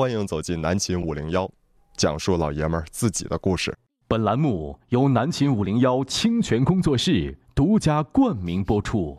[0.00, 1.46] 欢迎走进南秦五零幺，
[1.94, 3.76] 讲述老爷们儿自己的故事。
[4.08, 9.18] 本栏目由南秦五零幺清泉工作室独家冠名播出。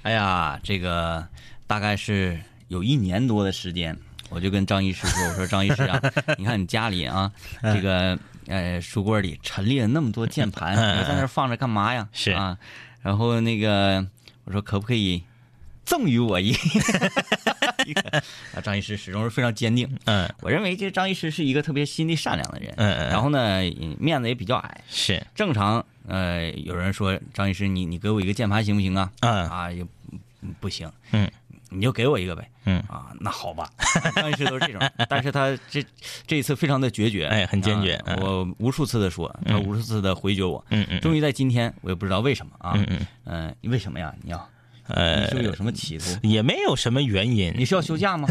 [0.00, 1.28] 哎呀，这个
[1.66, 3.94] 大概是有一年多的时间，
[4.30, 6.00] 我就跟张医师说：“我说张医师啊，
[6.38, 7.30] 你看你家里啊，
[7.60, 12.08] 这个呃书柜里陈列了那么多键盘，你在那儿放着干嘛呀？
[12.14, 12.56] 是啊，
[13.02, 14.06] 然后那个
[14.44, 15.22] 我说可不可以
[15.84, 16.54] 赠予我一？
[18.54, 19.88] 啊，张医师始终是非常坚定。
[20.04, 23.60] 嗯我认为这张医师是一个特别心地善良的人，嗯嗯然后呢
[23.98, 29.10] 面子也比较矮，是，正常，呃，有人说张医师，你你给我一个键盘行不行啊？
[29.20, 29.82] 嗯啊，也
[30.42, 30.90] 嗯不行。
[31.12, 31.30] 嗯，
[31.70, 32.48] 你就给我一个呗。
[32.64, 33.68] 嗯啊，那好吧。
[34.14, 35.84] 张医师都是这种，但是他这
[36.26, 40.64] 这一次非常的决绝，哎很坚决啊嗯我无数次的说，他无数次的回绝我。
[40.70, 42.72] 嗯嗯终于在今天，我也不知道为什么啊。
[42.76, 44.14] 嗯嗯嗯，你为什么呀？
[44.22, 44.51] 你要你
[44.88, 46.04] 呃是不是有什么企图？
[46.22, 48.28] 也没有什么原因，你是要休假吗？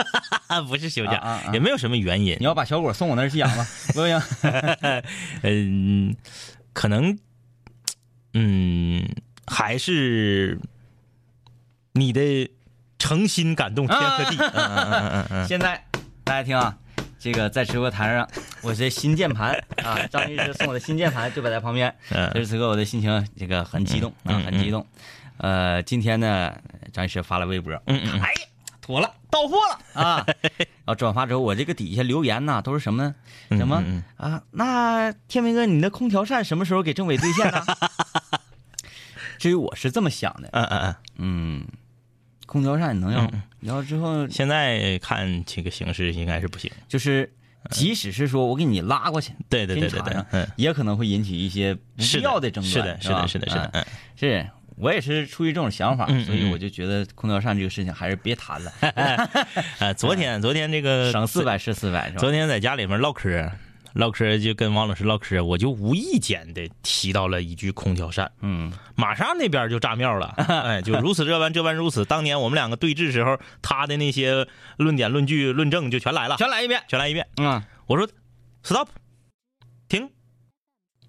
[0.68, 3.66] 不是休假，啊啊啊也没有什么原因你，要把小果送我那儿去养吗？
[3.94, 4.22] 不行。
[5.42, 6.14] 嗯，
[6.72, 7.16] 可能，
[8.34, 9.04] 嗯，
[9.46, 10.58] 还是
[11.92, 12.50] 你的
[12.98, 15.82] 诚心感动天和地，嗯嗯嗯嗯嗯现在
[16.22, 16.76] 大家听啊，
[17.18, 18.28] 这个在直播台上，
[18.62, 19.52] 我这新键盘
[19.82, 21.94] 啊，张律师送我的新键盘就摆在旁边。
[22.10, 24.86] 嗯此时此刻我的心情这个很激动啊，很激动。
[25.38, 26.54] 呃，今天呢，
[26.92, 28.46] 张医师发了微博，嗯嗯哎呀，
[28.80, 30.26] 妥了，到货了啊！
[30.84, 33.14] 然后转发之后，我这个底下留言呐都是什么呢？
[33.56, 34.42] 什么嗯啊？
[34.52, 37.64] 那天明哥，你的空调扇什么时候给政委兑现呢？
[39.38, 41.66] 至于我是这么想的，嗯嗯嗯，嗯，
[42.46, 47.30] 空调扇能要，要之后现在看这个形势应该是不行，就是，
[47.70, 52.72] 即使是说我给你拉过去，对对对对对嗯，也可能会引起一些不必要的争端。
[52.72, 58.72] 是的，是的，是的，是的，是我也是出于这种想法，所以我就觉得空调扇这个事情还是别谈了，
[59.78, 62.18] 呃，昨天 昨天这个省四百是四百，是吧？
[62.18, 63.50] 昨天在家里面唠嗑，
[63.94, 72.04] 唠嗑就跟王老师唠嗑，我就无意间的提到了一句空调扇，嗯，马上那边就炸庙了， 哎，就如此这般，这般如此。
[72.04, 74.46] 当年我们两个对峙时候，他的那些
[74.76, 76.82] 论点、论据、论证就全来了，全来一遍。
[76.88, 77.26] 全来一遍。
[77.36, 78.08] 嗯，我说
[78.64, 78.88] ，stop，
[79.88, 80.10] 停，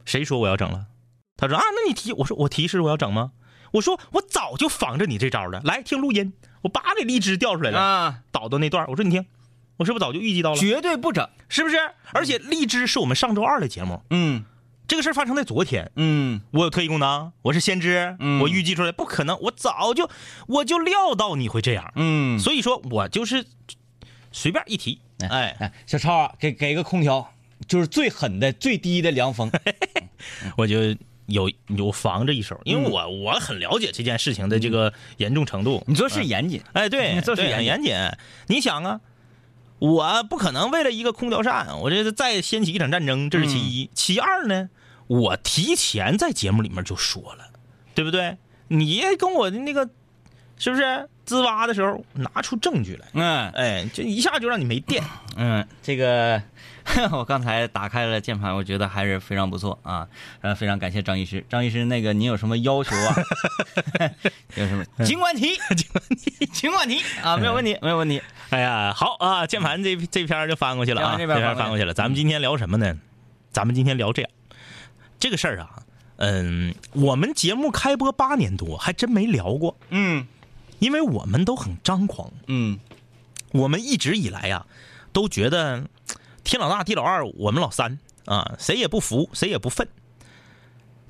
[0.05, 0.85] 谁说我要整了？
[1.37, 3.31] 他说啊，那你提，我说我提示我要整吗？
[3.75, 9.25] 我说我早就防着你这招了，来听录音，我叭给荔枝调出来了，啊，导到那段，我说你听，
[9.77, 10.57] 我是不是早就预计到了？
[10.57, 11.27] 绝对不整。
[11.47, 11.77] 是不是？
[12.11, 14.45] 而且荔枝是我们上周二的节目，嗯
[14.87, 15.91] 这个事儿发生在昨天。
[15.95, 20.09] 嗯我有特异功能，我是先知，嗯我预计出来，不可能，我早就
[20.47, 23.45] 我就料到你会这样，嗯，所以说我就是
[24.31, 27.33] 随便一提，哎，哎，小超啊，给给个空调，
[27.67, 29.51] 就是最狠的、最低的凉风。
[30.57, 30.95] 我就
[31.27, 35.83] 有有防着一手，嗯因为我我很了解这件事情的这个严重程度。
[35.87, 37.95] 你做事严谨，哎，对， 对做事严严谨。
[38.47, 39.01] 你想啊，
[39.79, 43.89] 我不可能为了一个空调扇，我这再掀起一场战争，这是其嗯一。
[43.93, 44.69] 其二呢，
[45.07, 47.49] 我提前在节目里面就说了，
[47.93, 48.37] 对不对？
[48.67, 49.87] 你跟我的那个
[50.57, 53.07] 是不是滋哇的时候拿出证据来？
[53.13, 55.03] 嗯哎，就一下就让你没电。
[55.35, 56.41] 嗯，这个
[57.11, 60.07] 我刚才打开了键盘，我觉得还是非常不错啊。
[60.41, 61.45] 呃，非常感谢张医师。
[61.49, 63.15] 张医师，那个您有什么要求啊？
[64.55, 64.85] 有什么？
[65.05, 68.21] 尽管提， 尽管提，尽管提啊，没有问题，没有问题。
[68.51, 71.93] 哎呀，好啊，键盘这这篇就翻过去了啊，这边翻过去翻过去了。
[71.93, 72.97] 咱们今天聊什么呢？
[73.51, 74.31] 咱们今天聊这样，
[75.19, 75.83] 这个事儿啊，
[76.17, 80.27] 嗯，我们节目开播八年多，还真没聊过，嗯
[80.79, 82.79] 因为我们都很张狂，嗯
[83.53, 84.65] 我们一直以来呀、
[85.13, 85.85] 都觉得
[86.45, 89.85] 天老大地老二，我们老三啊，谁也不服，谁也不忿。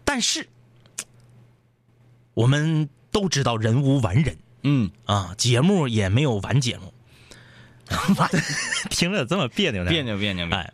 [0.03, 0.47] 但是
[2.33, 6.93] 我们都知道人无完人嗯，啊，节目也没有完节目，
[8.89, 9.91] 听着这么别扭呢？
[9.91, 10.73] 别扭别扭，哎，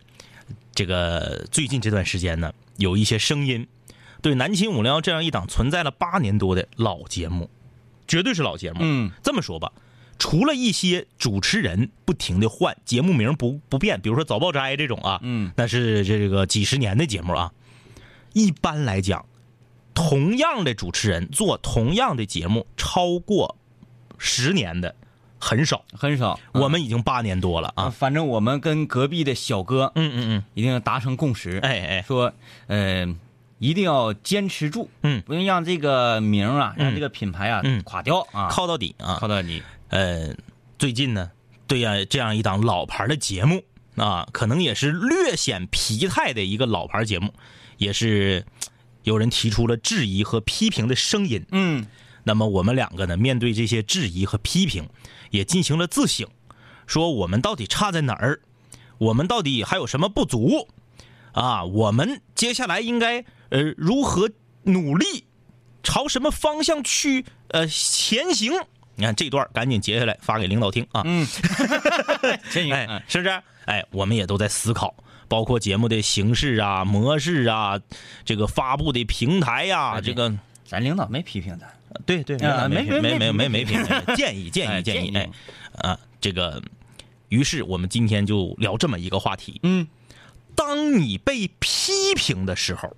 [0.73, 3.67] 这个最近这段时间呢，有一些声音
[4.22, 7.49] 对南秦五零幺这样一档存在了八年多的老节目，
[8.07, 8.79] 绝对是老节目。
[8.81, 9.72] 嗯这么说吧，
[10.22, 17.52] 除了一些主持人不停的换，节目名不不变，比如说早报斋这种啊，嗯那是这个几十年的节目啊。
[18.34, 19.26] 一般来讲，
[19.96, 23.58] 同样的主持人做同样的节目超过
[24.20, 24.94] 十年的
[25.40, 25.84] 很少。
[25.91, 26.40] 很少。
[26.52, 27.90] 我们已经八年多了啊，啊。
[27.90, 32.32] 反正我们跟隔壁的小哥嗯嗯嗯一定要达成共识，嗯，哎哎，说，
[32.67, 33.08] 呃，
[33.58, 39.17] 一定要坚持住，嗯不能让这个名啊，嗯让这个品牌啊嗯垮掉啊，靠到底啊。
[39.20, 39.64] 靠到底。
[39.91, 40.34] 呃，
[40.79, 41.32] 最近呢，
[41.67, 43.61] 对呀、这样一档老牌的节目
[43.97, 47.34] 啊，可能也是略显疲态的一个老牌节目，
[47.78, 48.46] 也是
[49.03, 51.46] 有人提出了质疑和批评的声音。
[51.52, 51.85] 嗯
[52.23, 54.88] 那么我们两个呢，面对这些质疑和批评，
[55.29, 56.26] 也进行了自省，
[56.88, 58.40] 说我们到底差在哪儿，
[58.97, 60.70] 我们到底还有什么不足
[61.34, 61.66] 啊？
[61.66, 64.29] 我们接下来应该呃如何
[64.64, 65.26] 努力，
[65.84, 68.53] 朝什么方向去呃前行？
[68.96, 71.02] 你看这段赶紧截下来发给领导听啊。
[71.05, 71.26] 嗯。
[72.72, 73.41] 哎是不是？
[73.66, 74.93] 哎我们也都在思考
[75.28, 77.79] 包括节目的形式啊模式啊
[78.26, 80.34] 这个发布的平台呀这个
[80.66, 81.72] 咱领导没批评咱
[82.05, 83.85] 对对没没没没没没没
[84.16, 85.16] 建议建议建议。
[85.16, 85.29] 哎
[85.78, 86.61] 啊这个
[87.29, 89.59] 于是我们今天就聊这么一个话题。
[89.64, 89.88] 嗯。
[90.55, 92.96] 当你被批评的时候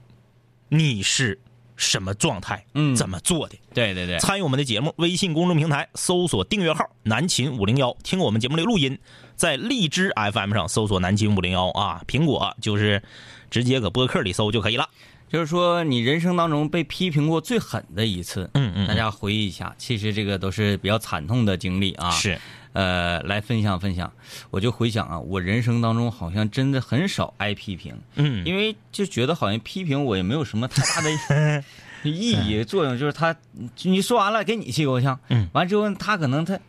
[0.70, 1.40] 你是
[1.76, 2.66] 什么状态？
[2.74, 3.58] 嗯怎么做的？
[3.74, 8.98] 对对对，参与我们的节目，微信公众平台搜索订阅号“南秦五零幺”，听我们节目的录音，
[9.36, 13.02] 在荔枝 FM 上搜索“南秦五零幺”啊，苹果就是
[13.50, 14.88] 直接搁播客里搜就可以了。
[15.30, 22.12] 就是说你人生当中被批评过最狠的一次，嗯嗯大家回忆一下，其实这个都是比较惨痛的经历啊。
[22.12, 22.40] 是，
[22.74, 24.12] 呃，来分享分享。
[24.52, 31.64] 我就回想啊，我人生当中好像真的很少挨批评，嗯，因为就觉得好像批评我也没有什么太大的
[32.04, 33.36] 意义作用，就是他
[33.84, 36.60] 你说完了给你气够呛，嗯，完之后他可能他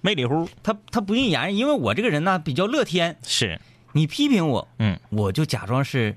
[0.00, 3.58] 没理乎他他不应言，因为我这个人呢比较乐天，是，
[3.92, 6.16] 你批评我，嗯，我就假装是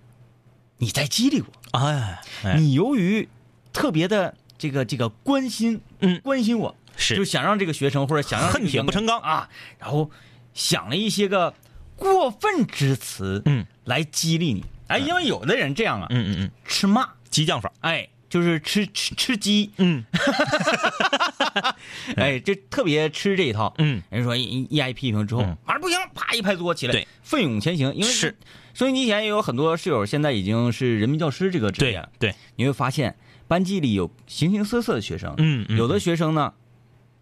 [0.80, 2.56] 你在激励我，哎，哎。
[2.57, 3.30] 你由于
[3.71, 6.19] 特别的这个这个关心，嗯。
[6.21, 7.15] 关心我，是。
[7.15, 9.19] 就想让这个学生或者想让这个恨铁不成钢。
[9.19, 9.50] 啊，
[9.80, 10.09] 然后
[10.53, 11.53] 想了一些个
[11.95, 14.63] 过分之词，嗯，来激励你。
[14.88, 20.03] 哎，因为有的人这样啊，嗯嗯嗯，吃骂，激将法，哎，就是吃吃吃鸡，嗯。
[22.18, 23.74] 哎，这特别吃这一套。
[23.77, 25.57] 嗯，人说一一挨批评之后，嗯。
[25.65, 27.94] 马上不行，啪一拍桌起来，对，奋勇前行。
[27.95, 28.36] 因为是。
[28.74, 33.15] 收音机前也有很多室友现在已经是人民教师这个职业对你会发现
[33.48, 35.77] 班级里有形形色色的学生，嗯嗯。
[35.77, 36.53] 有的学生呢，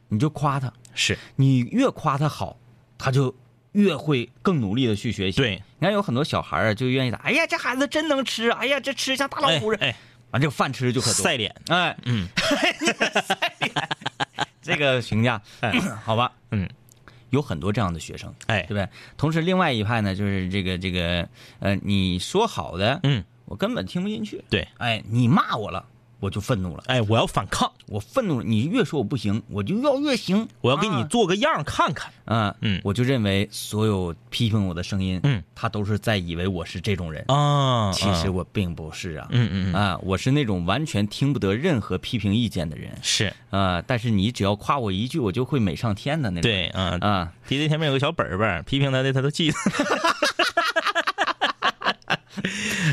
[0.09, 1.17] 你就夸他，是。
[1.35, 2.57] 你越夸他好，
[2.97, 3.35] 他就
[3.71, 5.37] 越会更努力的去学习。
[5.37, 9.95] 对，你看有很多小孩啊，就愿意打，哎呀，这孩子真能吃，哎呀，这吃像大老虎似的，哎，
[10.31, 11.13] 完这个饭吃就可多。
[11.13, 12.27] 赛脸，哎，嗯，
[14.61, 15.41] 这个评价，
[16.05, 16.69] 好吧，嗯，
[17.31, 18.61] 有很多这样的学生，哎。
[18.61, 18.87] 对不对？
[19.17, 21.27] 同时，另外一派呢，就是这个这个，
[21.59, 24.43] 呃，你说好的，嗯，我根本听不进去。
[24.49, 25.85] 对，哎，你骂我了，
[26.23, 31.07] 我就愤怒了，哎，我要反抗，我愤怒了，你越说我不行，我就要越行，我要给你啊。
[31.09, 32.79] 做个样看看，嗯嗯。
[32.81, 43.33] 我就认为所有批评我的声音，嗯，他都是在以为我是这种人，啊其实我并不是啊，嗯嗯嗯，啊，我是那种完全听不得任何批评意见的人，是。
[43.49, 49.57] 啊，但是你只要夸我一句，我就会美上天的那种，对，啊，啊，弟弟前面有个小本本，批评他的他都记得，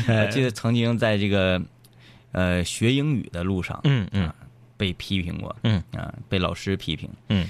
[0.09, 1.61] 我 记得曾经在这个
[2.31, 4.31] 呃学英语的路上，嗯嗯。
[4.77, 5.83] 被批评过，嗯。
[5.93, 7.47] 啊，被老师批评，嗯。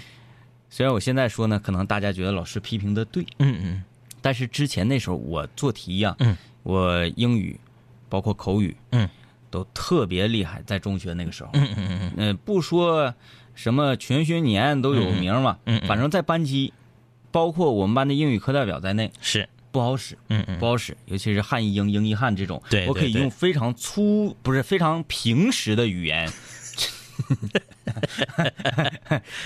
[0.69, 3.83] 虽然我现在说呢，可能大家觉得老师批评的对，嗯嗯。
[4.21, 7.59] 但是之前那时候我做题呀、嗯我英语
[8.07, 9.09] 包括口语，嗯，
[9.49, 13.11] 都特别厉害，在中学那个时候，嗯嗯嗯呃，不说
[13.55, 16.71] 什么全学年都有名嘛，嗯嗯嗯反正在班级，
[17.31, 20.59] 包括我们班的英语课代表在内，是，不好使，嗯嗯。
[20.59, 26.29] 不好使，尤其是汉译英、英译汉这种，对我可以用非常粗，不是非常平实的语言，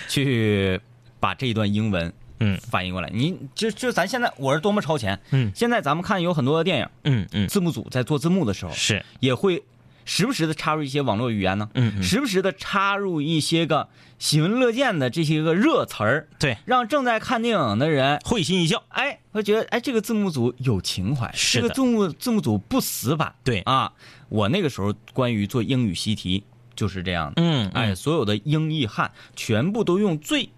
[0.07, 0.80] 去
[1.19, 2.57] 把这一段英文嗯。
[2.69, 3.10] 翻译过来。
[3.13, 5.51] 你就就咱现在我是多么超前，嗯。
[5.56, 7.47] 现在咱们看有很多的电影，嗯嗯。
[7.47, 9.61] 字幕组在做字幕的时候，是，也会
[10.06, 12.04] 时不时的插入一些网络语言呢，嗯嗯。
[12.04, 23.35] 时不时的插入一些个喜闻乐见的这些个热词儿，对，让正在看电影的人会心一笑，哎，会觉得哎，这个字幕组有情怀，是这个字幕字幕组不死板。
[23.44, 23.62] 对。
[23.62, 23.92] 啊，
[24.30, 26.44] 我那个时候关于做英语习题
[26.76, 27.69] 就是这样的，嗯。
[27.69, 30.50] 哎，所有的英译汉全部都用最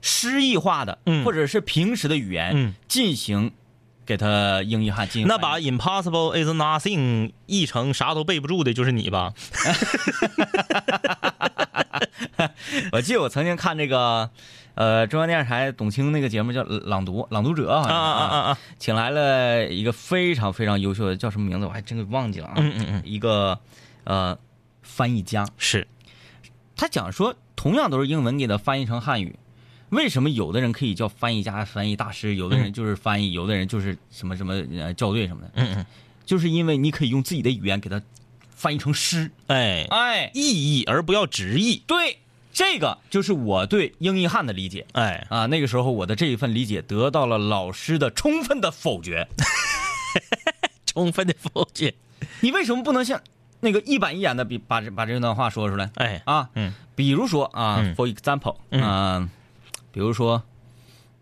[0.00, 1.24] 诗意化的，嗯。
[1.24, 2.74] 或者是平时的语言，嗯。
[2.86, 3.50] 进行
[4.06, 9.32] 给他英译汉进那把 impossible is nothing 译成啥都背不住的，就是你吧？
[12.92, 14.30] 我记得我曾经看这个，
[14.74, 18.58] 呃，中央电视台董卿那个节目叫《朗读朗读者》好啊像啊啊啊啊！
[18.78, 22.54] 请来了一个非常非常优秀的，叫什么名字我还真给忘记了啊。
[22.56, 23.58] 嗯嗯嗯一个
[24.04, 24.36] 呃
[24.82, 25.86] 翻译家，是，
[26.76, 29.38] 他讲说，同样都是英文给他翻译成汉语，
[29.94, 35.86] 为什么有的人可以叫翻译家、翻译大师，有的人就是翻译，有的人就是什么什么呃校对什么的，嗯嗯，
[36.26, 38.02] 就是因为你可以用自己的语言给它
[38.50, 39.30] 翻译成诗。
[39.46, 42.18] 哎，哎，意译而不要直译，对，
[42.52, 44.86] 这个就是我对英译汉的理解。
[44.92, 49.28] 哎，啊，那个时候我的这一份理解得到了老师的充分的否决。
[50.86, 51.92] 充分的否决，
[52.40, 53.20] 你为什么不能像
[53.58, 55.90] 那个一板一眼的比把这把这段话说出来？
[55.96, 56.48] 哎，啊？
[56.54, 56.72] 嗯。
[56.94, 57.90] 比如说啊、嗯。
[57.90, 58.82] f o r example，嗯。
[58.82, 59.28] 啊
[59.94, 60.42] 比如说，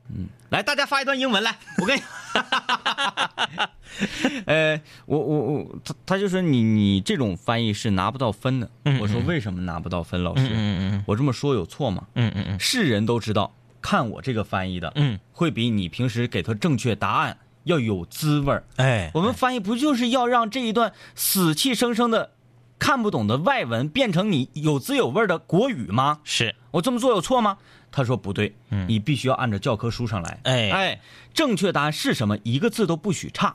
[0.09, 2.01] 嗯来，大家发一段英文来，我跟你，
[4.47, 8.71] 呃，我我我，他他就说你你这种翻译是拿不到分的。
[8.87, 10.49] 嗯我说为什么拿不到分，老师？
[10.51, 12.07] 嗯嗯我这么说有错吗？
[12.15, 18.65] 嗯嗯嗯是人都知道，看我这个翻译的，嗯，会比你平时给他正确答案要有滋味儿。
[18.77, 22.31] 哎，我们翻译不就是要让这一段死气生生的、
[22.79, 26.21] 看不懂的外文变成你有滋有味的国语吗？
[26.25, 27.59] 是我这么做有错吗？
[27.93, 28.53] 他说不对，
[28.89, 30.41] 你必须要按照教科书上来。
[30.45, 30.71] 哎。
[30.71, 31.01] 哎，
[31.35, 32.37] 正确答案是什么？
[32.43, 33.55] 一个字都不许差。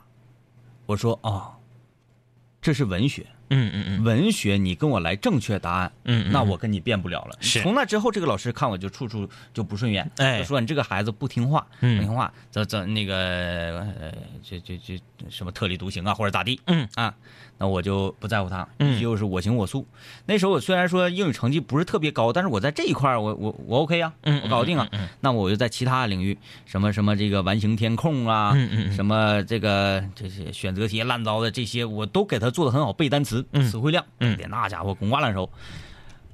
[0.86, 1.56] 我说哦，
[2.62, 4.04] 这是文学，嗯嗯嗯。
[4.04, 7.36] 文学你跟我来正确答案，嗯嗯那我跟你辩不了了。
[7.40, 7.60] 是。
[7.60, 10.38] 从那之后，这个老师看我就处处就不顺眼，哎。
[10.38, 11.98] 就说你这个孩子不听话，嗯。
[11.98, 13.14] 不听话，怎怎那个
[14.00, 14.94] 呃，就就就
[15.28, 16.88] 什么特立独行啊，或者咋地，嗯。
[16.94, 17.14] 啊，
[17.58, 19.00] 那我就不在乎他，嗯。
[19.00, 19.86] 就是我行我素。
[20.26, 24.88] 那时候我虽然说英语成绩不是特别高，但是我在这一块儿我我我 OK 啊，嗯我搞定啊。
[25.20, 28.54] 那我就在其他领域，什么什么这个完形填空啊，
[28.94, 35.50] 什么这个这些选择题烂糟的这些，我都给他做的很好，背单词，嗯词汇量，那家伙滚瓜烂熟。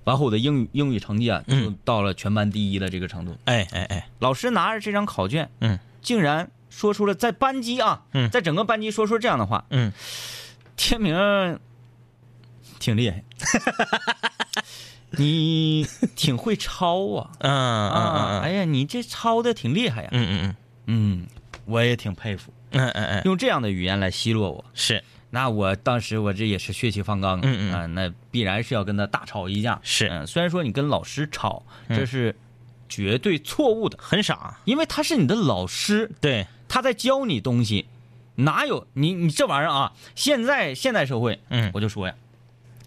[0.04, 1.78] 完后我的英语英语成绩啊，就嗯。
[1.82, 3.34] 到了全班第一的这个程度。
[3.46, 5.78] 哎哎哎，老师拿着这张考卷，嗯。
[6.02, 8.28] 竟然说出了在班级啊，嗯。
[8.28, 9.90] 在整个班级说出这样的话，嗯，
[10.76, 11.14] 天明
[12.78, 13.22] 挺厉害，
[15.16, 17.30] 你挺会抄啊。
[17.38, 18.40] 嗯嗯啊！
[18.40, 18.40] 嗯。
[18.42, 20.56] 哎呀，你这抄的挺厉害呀、嗯嗯嗯。
[20.86, 21.26] 嗯，
[21.64, 25.02] 我也挺佩服，嗯嗯嗯，用这样的语言来奚落我，是。
[25.30, 27.72] 那我当时我这也是血气方刚，嗯嗯。
[27.72, 29.80] 啊，那必然是要跟他大吵一架。
[29.82, 30.08] 是。
[30.08, 32.36] 嗯，虽然说你跟老师吵，这是
[32.88, 37.86] 绝对错误的，很傻，因为他是你的老师，对，他在教你东西，
[38.36, 38.86] 哪有？
[38.94, 39.92] 你你这玩意儿啊？
[40.14, 41.70] 现在现代社会，嗯。
[41.74, 42.14] 我就说呀，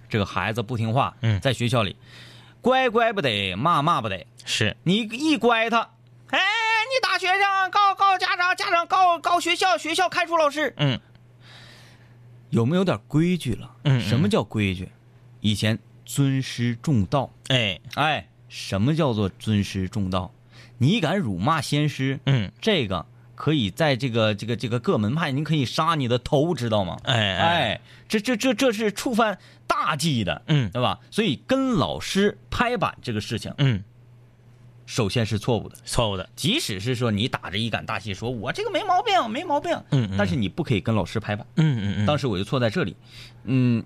[0.09, 1.39] 这个孩子不听话，嗯。
[1.39, 1.95] 在学校里，
[2.61, 4.75] 乖乖不得，骂骂不得，是。
[4.83, 5.79] 你一乖他，
[6.31, 10.99] 哎，你打学生，告告家长，家长告告学校，学校开除老师，嗯。
[12.49, 13.75] 有没有点规矩了？
[13.83, 14.01] 嗯嗯。
[14.01, 14.91] 什么叫规矩？
[15.41, 17.79] 以前尊师重道，哎。
[17.95, 20.33] 哎，什么叫做尊师重道？
[20.77, 22.51] 你敢辱骂先师，嗯。
[22.61, 23.05] 这个
[23.37, 26.97] 可以在这个这个这个各门派，您可以杀你的头，知道吗？
[27.03, 30.99] 哎哎哎，这这这这是触犯大忌的，嗯对吧？
[31.11, 33.83] 所以跟老师拍板这个事情，嗯，
[34.87, 35.75] 首先是错误的。
[35.85, 41.45] 错误的，即使是说你打着一杆大旗说我这个没毛病，没毛病，嗯嗯但是你不可以跟老师拍板。
[41.57, 42.95] 嗯嗯嗯，当时我就错在这里，
[43.43, 43.85] 嗯，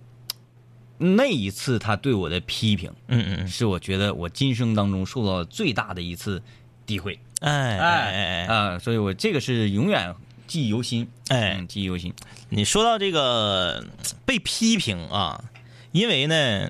[0.98, 6.42] 那一次他对我的批评，嗯嗯嗯，是我觉得我今生当中受到最大的一次
[6.88, 7.20] 诋毁。
[7.42, 10.16] 哎哎哎哎，啊，所以我这个是永远
[10.48, 11.58] 记忆犹新，哎。
[11.60, 12.14] 嗯记忆犹新。
[12.50, 13.86] 你说到这个
[14.26, 15.44] 被批评啊，
[15.92, 16.70] 因为呢，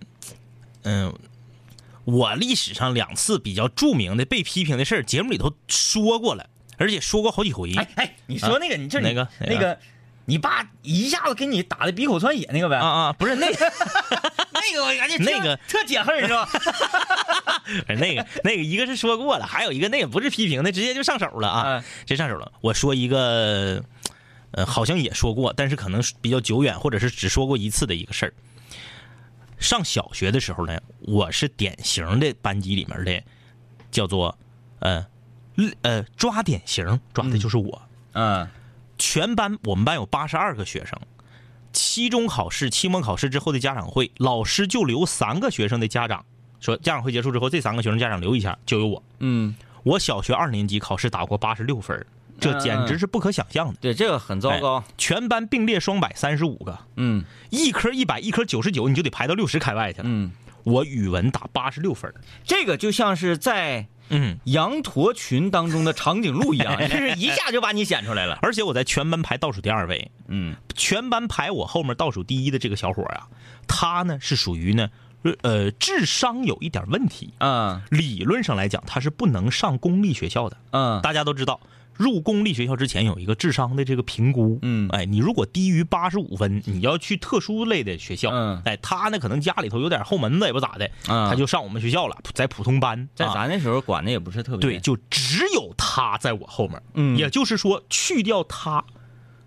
[0.83, 1.13] 嗯、
[2.05, 7.73] 我历史上两次比较著名的被批评的事儿，节目里头说过了，而且说过好几回。
[7.73, 9.27] 哎哎，你说那个，你这哪个？
[9.39, 9.79] 哪个那个，
[10.25, 12.77] 你爸一下子给你打的鼻口窜血那个呗？
[12.77, 13.71] 啊啊，不是那个，
[14.53, 16.47] 那个我感觉那个特解恨是吧？
[17.87, 22.51] 那个，那个，一个是说过了，还有一个那也不是批评那，直接就上手了啊嗯，直接上手了。
[22.61, 23.83] 我说一个，
[24.51, 28.33] 呃，好像也说过，但是可能比较久远，或者是只说过一次的一个事儿。
[29.59, 33.21] 上小学的时候呢，我是典型的班级里面的，
[33.91, 34.37] 叫做
[34.79, 35.05] 呃
[35.81, 37.81] 呃抓典型，抓的就是我。
[38.13, 38.47] 嗯
[39.01, 40.95] 全班我们班有八十二个学生，
[41.73, 46.23] 期中考试、期末考试之后的家长会，老师就留三个学生的家长，
[46.59, 49.03] 说家长会结束之后，这三个学生家长留一下，就有我。
[49.17, 52.05] 嗯，我小学二年级考试打过八十六分，
[52.39, 53.73] 这简直是不可想象的。
[53.81, 54.83] 对，这个很糟糕哎。
[54.99, 60.05] 全班并列双百三十五个，嗯一科一百，一科九十九，你就得排到六十开外去了。
[60.07, 60.31] 嗯，
[60.63, 68.37] 我语文打八十六分，这个就像是在嗯，羊驼群当中的长颈鹿一样， 就是一下就把你显出来了。
[68.41, 70.55] 而且我在全班排倒数第二位，嗯。
[70.75, 73.27] 全班排我后面倒数第一的这个小伙啊，
[73.67, 74.89] 他呢是属于呢，
[75.41, 77.81] 呃，智商有一点问题，嗯。
[77.89, 80.57] 理论上来讲他是不能上公立学校的。
[80.71, 81.01] 嗯。
[81.01, 81.59] 大家都知道，
[82.01, 84.89] 入公立学校之前有一个智商的这个评估，嗯。
[84.89, 88.61] 哎，你如果低于八十五分，你要去特殊类的学校，嗯。
[88.65, 91.29] 哎，他呢可能家里头有点后门子也不咋的，嗯。
[91.29, 93.33] 他就上我们学校了，在普通班，在啊。
[93.35, 97.15] 咱那时候管的也不是特别对，就只有他在我后面，嗯。
[97.15, 98.83] 也就是说去掉他，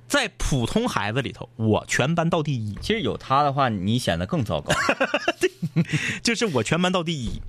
[0.06, 4.72] 在普通孩子里头，我全班倒第一，其实有他的话，你显得更糟糕。
[6.22, 7.40] 就是我全班倒第一。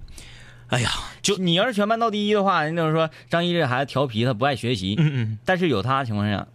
[0.67, 0.89] 哎呀，
[1.21, 4.95] 就你要是全班倒第一的话，人就是说张一这孩子调皮，他不爱学习。
[4.97, 6.47] 嗯嗯，但是有他的情况下，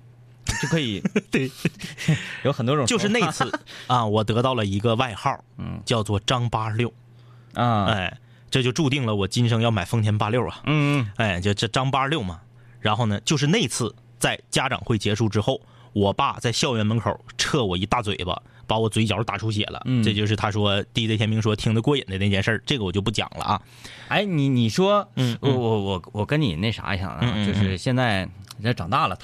[0.61, 1.51] 就可以 对，
[2.45, 2.85] 有很多种。
[2.87, 3.51] 就是那次
[3.87, 6.93] 啊，我得到了一个外号，嗯叫做张八六。
[7.55, 8.19] 啊，哎，
[8.51, 10.61] 这就注定了我今生要买丰田八六啊！
[10.67, 12.41] 嗯哎，就这张八六嘛。
[12.81, 15.61] 然后呢，就是那次在家长会结束之后，
[15.93, 19.83] 我爸在校园门口撤我一大嘴巴，把我嘴角打出血了。
[19.85, 23.61] 嗯这就是他说 DJ 天明说听得过瘾的那件事儿，这个我就不讲了啊。
[24.07, 28.29] 哎，你你说，嗯我我我我跟你那啥一下啊，就是现在
[28.61, 29.19] 人长大了，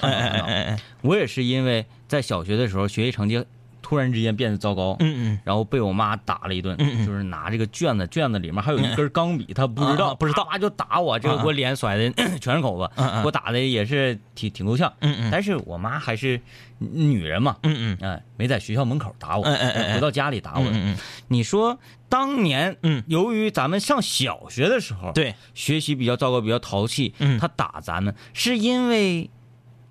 [1.01, 3.41] 我也是因为在小学的时候学习成绩
[3.87, 5.39] 突然之间变得糟糕，嗯嗯。
[5.45, 7.07] 然后被我妈打了一顿，嗯嗯。
[7.07, 10.43] 就是拿这个卷子，卷子里面还有一根钢笔，她不知道，不知道。
[10.43, 14.91] 啪就打我，这个啊啊给我脸甩的 全是口子，给我打的也是挺挺够呛。
[14.99, 15.29] 嗯嗯。
[15.31, 16.41] 但是我妈还是
[16.79, 18.11] 女人嘛，嗯嗯。
[18.11, 20.65] 哎，没在学校门口打我，回到家里打我。
[20.65, 20.97] 嗯嗯
[21.29, 21.79] 你说
[22.09, 23.01] 当年，嗯。
[23.07, 27.39] 由于咱们上小学的时候，对，学习比较糟糕，比较淘气，嗯。
[27.39, 29.29] 他打咱们是因为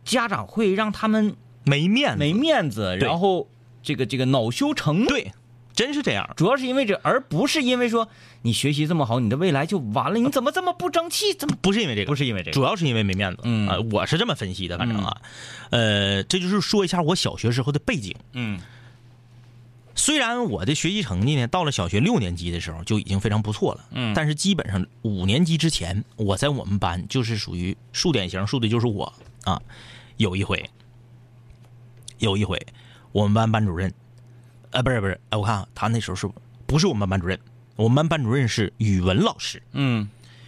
[0.04, 1.34] 家长会让他们
[1.64, 3.48] 没面子，没面子，然后
[3.86, 5.06] 这个这个恼羞成怒。
[5.06, 5.32] 对，
[5.72, 6.28] 真是这样。
[6.36, 8.08] 主要是因为这，而不是因为说
[8.42, 11.32] 你学习这么好，你的未来就完了，你怎么这么不争气？
[11.32, 12.52] 怎么不是因为这个，不是因为这个？
[12.52, 13.38] 主要是因为没面子。
[13.44, 15.16] 嗯啊，我是这么分析的，反正啊，
[15.70, 18.12] 呃，这就是说一下我小学时候的背景。
[18.32, 18.58] 嗯
[19.94, 29.10] 虽然我的学习成绩呢，到了小学六年级的时候就已经非常不错了，嗯但是基本上五年级之前，我在我们班就是属于树典型，树的就是我
[29.44, 29.62] 啊。
[30.18, 30.68] 有一回，
[32.18, 32.58] 有一回，
[33.16, 33.90] 我们班班主任，
[34.72, 36.28] 呃，不是不是，哎，我看啊他那时候是
[36.66, 37.40] 不是我们班班主任？
[37.74, 40.06] 我们班班主任是语文老师，嗯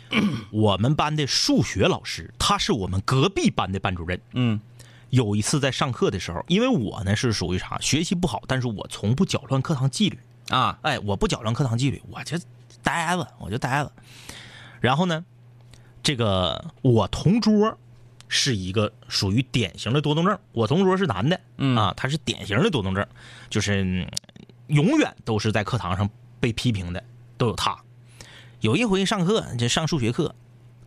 [0.52, 4.20] 我们班的数学老师，他是我们隔壁班的班主任。
[4.34, 4.60] 嗯
[5.08, 10.18] 有一次在上课的时候，因为我呢是属于啥，学习不好，但是我从不搅乱课堂纪律。
[10.50, 12.36] 啊哎，我不搅乱课堂纪律，我就
[12.82, 13.90] 呆着，我就呆着。
[14.82, 15.24] 然后呢，
[16.02, 17.78] 这个我同桌
[18.28, 23.06] 是一个属于典型的多动症，我同桌是男的，嗯啊，他是典型的多动症，
[23.50, 24.06] 就是嗯
[24.68, 26.08] 永远都是在课堂上
[26.38, 27.02] 被批评的，
[27.36, 27.76] 都有他。
[28.60, 30.34] 有一回上课，就上数学课，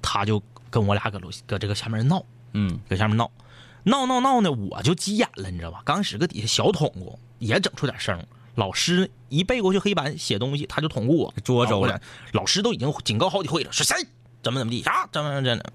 [0.01, 3.31] 他就跟我俩搁楼搁这个下面闹，嗯搁下面闹，
[3.83, 5.81] 闹闹闹呢，我就急眼了，你知道吧？
[5.83, 8.24] 刚使搁底下小捅咕，也整出点声。
[8.55, 11.99] 老师一背过去黑板写东西，他就捅咕我，捉着了
[12.34, 14.06] 老师都已经警告好几回了，说谁
[14.43, 15.73] 怎么怎么地，啥怎么怎么的。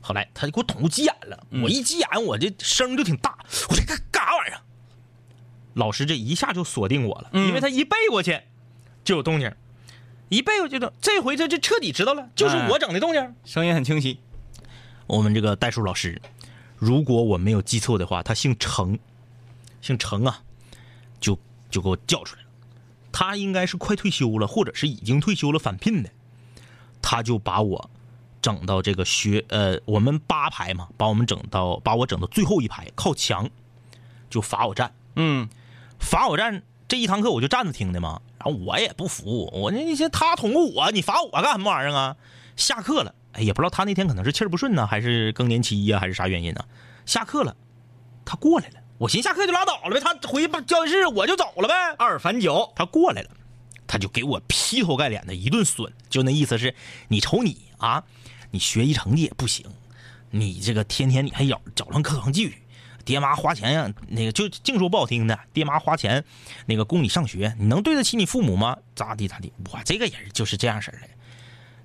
[0.00, 4.60] 后来他就给我捅急眼了，我一急眼，我这声就挺大，我这干干啥玩意儿？
[5.74, 8.40] 老师这一下就锁定我了，因为他一背过去
[9.04, 9.52] 就有动静，
[10.28, 13.34] 一背过去的，这回他就彻底知道了，就是我整的动静。
[13.44, 14.18] 声音很清晰。
[15.06, 16.20] 我们这个代数老师，
[16.76, 18.98] 如果我没有记错的话，他姓程，
[19.80, 20.42] 姓程啊，
[21.20, 21.38] 就
[21.70, 22.48] 就给我叫出来了。
[23.12, 26.10] 他应该是快退休了，或者是已经退休了返聘的，
[27.02, 27.90] 他就把我
[28.42, 33.48] 整到这个学呃，我们八排嘛，把我们整到把我整到最后一排靠墙，
[34.28, 34.92] 就罚我站。
[35.16, 35.48] 嗯
[35.98, 42.16] 罚我站这一堂课我就站着听的嘛，然后我也不服，我那那些他捅咕我，你罚我干什么玩意儿啊？
[42.56, 46.64] 下课了，哎，也不知道他那天可能是气儿不顺呢，还是更年期呀、还是啥原因呢？
[47.06, 47.54] 下课了，
[48.24, 51.74] 他过来了，我寻思下课就拉倒了呗，他回教室我就走了呗。
[51.98, 52.72] 二反九。
[52.74, 53.30] 他过来了，
[53.86, 56.74] 他就给我劈头盖脸的一顿损，就那意思是，
[57.08, 58.04] 你瞅你啊，
[58.50, 59.66] 你学习成绩也不行，
[60.30, 62.54] 你这个天天你还搅搅乱课堂纪律，
[63.04, 66.24] 爹妈花钱呀，那个就净说不好听的，爹妈花钱
[66.66, 68.76] 那个供你上学，你能对得起你父母吗？
[68.94, 70.98] 咋地咋地，我这个人就是这样式的，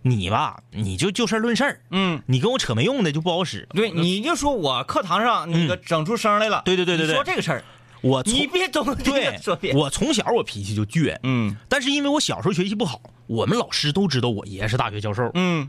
[0.01, 3.67] 你吧，你就就事论事儿，嗯，你跟我扯没用的就不好使。
[3.71, 6.61] 对，你就说我课堂上那个整出声来了。
[6.65, 7.63] 对对对对对说这个事儿，
[8.01, 9.73] 我从你别总对说别。
[9.73, 15.67] 我从小我脾气就倔，嗯但是因为我小时候学习不好，我们老师都知道我爷是大学教授，嗯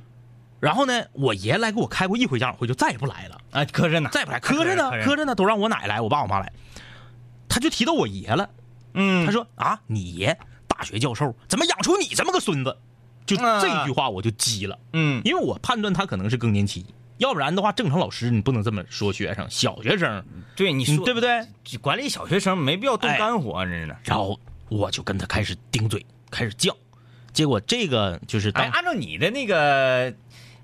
[0.66, 6.52] 然后呢，我爷来给我开过一回家长会，就再也不来了，啊，磕碜呢，再也不来，磕碜呢，磕碜呢，都让我奶来，我爸我妈来，
[7.48, 8.50] 他就提到我爷了，
[8.94, 12.76] 嗯，他说啊，你爷大学教授，怎么养出你这么个孙子？
[13.24, 15.22] 就啊这句话我就急了，嗯。
[15.24, 16.84] 因为我判断他可能是更年期，
[17.18, 20.24] 要不然的话，正常老师你不能这么说学生，小学生，
[20.56, 21.46] 对你说嗯对不对？
[21.80, 23.96] 管理小学生没必要动哎肝火，真的。
[24.04, 26.72] 然后我就跟他开始顶嘴，开始犟，
[27.32, 30.14] 结果这个就是哎，按照你的那个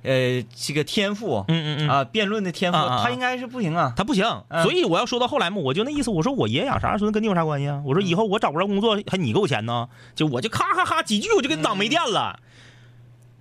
[0.02, 3.92] 呃这个天赋，嗯嗯嗯啊，辩论的天赋，他应该是不行啊。
[3.96, 7.82] 他不行，嗯所以我要说到后来嘛，我就那意思，我说我爷养啥孙子跟你有啥关系啊？
[7.86, 9.88] 我说以后我找不着工作，还你给我钱呢？
[10.14, 12.40] 就我就咔咔咔几句我就给你挡没电了，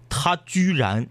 [0.10, 1.08] 他居然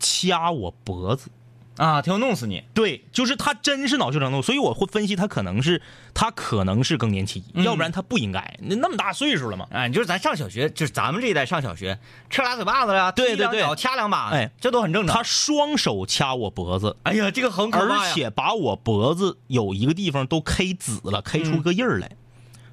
[0.00, 1.30] 掐我脖子，
[1.78, 2.62] 啊，他要弄死你。
[2.74, 5.80] 对，就是他真是恼羞成怒，所以我会分析他可能是
[6.12, 9.66] 他可能是更年期，嗯要不然他不应该，那那么大岁数了嘛。
[9.70, 15.16] 哎，你就是咱上小学，就是咱们这一代上小学，吃俩嘴巴子呀，对对对掐两把，哎，这都很正常。
[15.16, 18.02] 他双手掐我脖子，哎呀，这个很可怕呀。
[18.02, 22.10] 而且把我脖子有一个地方都 K 紫了，K 出个印儿来，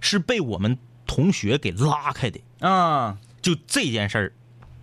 [0.01, 2.41] 是被我们同学给拉开的。
[2.59, 4.33] 啊，就这件事儿，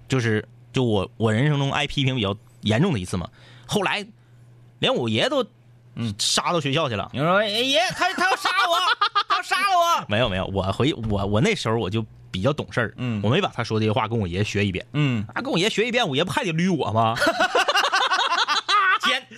[0.06, 3.28] 就是就我我人生中挨批评比较严重的一次嘛。
[3.72, 4.06] 后来，
[4.80, 5.44] 连我爷都
[5.96, 7.10] 嗯杀到学校去了。
[7.12, 8.76] 你说哎爷，他他要杀我，
[9.28, 10.04] 他要杀了我。
[10.08, 17.14] 没有没有，我回我我那时候我就比较懂事儿，嗯我没把他说这些话跟我爷学一遍，嗯，啊，跟我爷学一遍，我爷不还得捋我吗？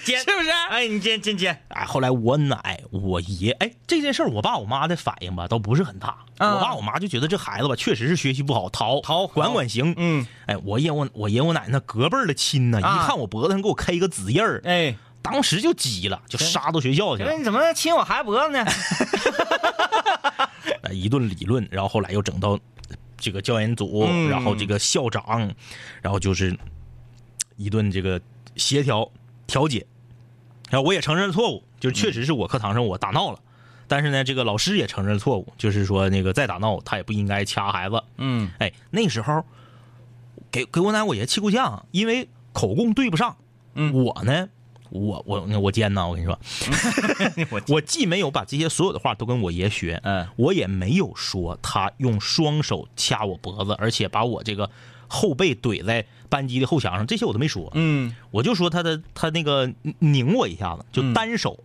[0.04, 0.50] 是不是？
[0.68, 6.08] 哎，你接接接，哎，后来我奶、我爷，哎，这件事儿我爸我妈的反应吧，倒不是很大。
[6.38, 9.94] 啊我爸我妈就觉得这孩子吧，确实是学习不好，逃逃管管行。
[9.96, 17.38] 嗯，哎，我爷我我爷我奶那隔辈儿的亲呢，啊一看我脖子上给我开一个紫印儿，哎，当时就急了，就杀到学校去了那。
[17.38, 18.64] 你怎么亲我孩子脖子呢？
[20.82, 22.58] 呃 一顿理论，然后后来又整到
[23.16, 25.50] 这个教研组，嗯然后这个校长，
[26.02, 26.56] 然后就是
[27.56, 28.20] 一顿这个
[28.56, 29.08] 协调
[29.46, 29.86] 调解，
[30.70, 33.38] 然后我也承认了错误，就是确实是我课堂上我打闹了，
[33.88, 38.02] 但是呢，这个老师也承认错误，就是说那个再打闹他也不应该掐孩子。
[38.18, 39.44] 嗯哎，那时候
[40.50, 43.36] 给给我奶我爷气够呛，因为口供对不上，
[43.74, 44.48] 嗯我呢。
[44.90, 46.06] 我我我奸呐！
[46.06, 46.38] 我跟你说，
[47.50, 54.70] 我我既没有把这些所有的话都跟我爷学，嗯我也没有说他用双手掐我脖子，而且把我这个
[55.14, 57.70] 后背怼在班级的后墙上，这些我都没说。
[57.74, 58.14] 嗯。
[58.30, 61.62] 我就说他的他那个拧我一下子，就单手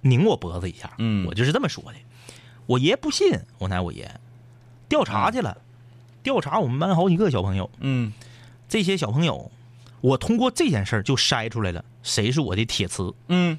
[0.00, 1.26] 拧我脖子一下，嗯。
[1.26, 1.94] 我就是这么说的。
[2.66, 4.20] 我爷不信，我奶我爷
[4.88, 5.56] 调查去了，
[6.22, 8.12] 调查我们班好几个小朋友，嗯。
[8.68, 9.50] 这些小朋友，
[10.00, 13.14] 我通过这件事儿就筛出来了谁是我的铁磁。
[13.28, 13.58] 嗯。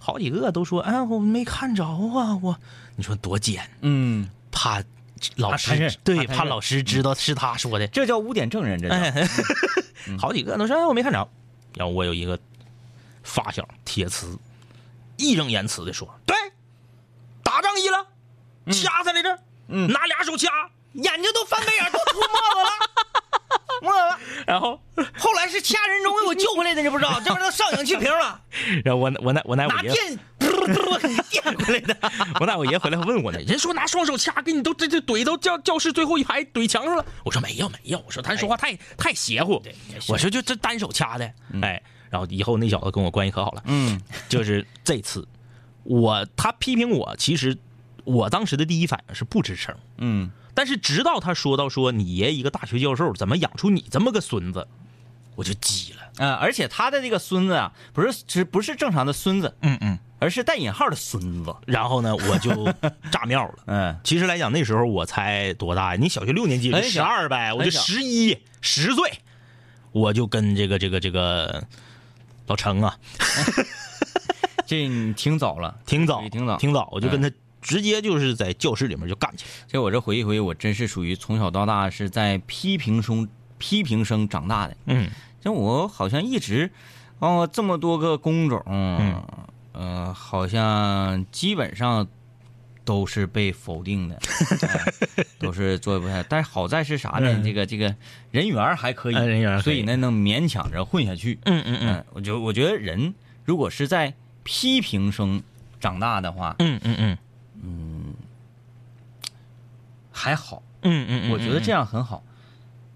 [0.00, 2.56] 好几个都说，哎，我没看着啊，我，
[2.96, 4.82] 你说多奸，嗯，怕
[5.36, 7.86] 老师、对，怕老师知道是他说的。
[7.88, 8.94] 这叫污点证人，这叫。
[8.94, 9.28] 哎，
[10.18, 11.28] 好几个都说、哎、我没看着。
[11.74, 12.38] 然后我有一个
[13.22, 14.38] 发小铁磁，
[15.16, 16.34] 义正言辞的说：“对，
[17.42, 18.06] 打仗一了，
[18.72, 20.48] 掐他来着，嗯拿俩手掐。
[20.94, 22.70] 眼睛都翻白眼，都出沫子了，沫子了。”
[24.46, 24.80] 然后，
[25.18, 27.20] 后来是掐人中给我救回来的，你不知道？
[27.24, 28.40] 这玩意儿都上氧气瓶了，
[28.84, 30.18] 然后我我奶我奶我爷拿电
[31.30, 31.96] 电回来的。
[32.40, 37.04] 我奶我爷回来还问我呢，人说拿双手掐，给你都这这怼到教教室最后一排怼墙上了。
[37.24, 39.62] 我说没有没有，我说他说话太、太邪乎。
[40.08, 41.30] 我说就这单手掐的，
[41.62, 43.62] 哎，然后以后那小子跟我关系可好了。
[43.66, 45.26] 嗯就是这次，
[45.84, 47.56] 我他批评我，其实
[48.04, 54.66] 我当时的第一反应是不吱声，嗯但是直到他说到说你爷一个大学教授怎么养出你这么个孙子，
[55.36, 56.26] 我就急了。
[56.26, 59.96] 啊，而且他的这个孙子啊，不是只不是正常的孙子，嗯嗯。
[60.18, 61.54] 而是带引号的孙子。
[61.64, 62.50] 然后呢，我就
[63.12, 63.54] 炸庙了。
[63.66, 66.00] 嗯其实来讲，那时候我才多大呀？
[66.00, 69.20] 你小学六年级就十二呗，我就十一十岁，
[69.92, 71.62] 我就跟这个这个这个
[72.48, 72.98] 老程啊，
[74.66, 76.56] 这你挺早了，挺早，挺早。
[76.56, 79.50] 挺早，我就跟他直接就是在教室里面就干起来。
[79.66, 84.76] 这我这回忆回忆，我真是属于从小到大是在批评中批评声长大的。
[84.86, 85.08] 嗯
[85.40, 86.70] 像我好像一直，
[87.20, 89.22] 哦，这么多个工种，嗯
[89.72, 92.06] 呃，好像基本上
[92.84, 94.18] 都是被否定的，
[95.16, 96.24] 哎 都是做不下。
[96.28, 97.34] 但是好在是啥呢？
[97.38, 97.94] 嗯这个这个
[98.32, 101.38] 人缘还可以，哎人缘儿可以所以呢能勉强着混下去。
[101.44, 105.40] 嗯嗯嗯，我觉我觉得人如果是在批评声
[105.78, 107.18] 长大的话，嗯嗯嗯
[110.10, 112.22] 还好，嗯嗯，我觉得这样很好，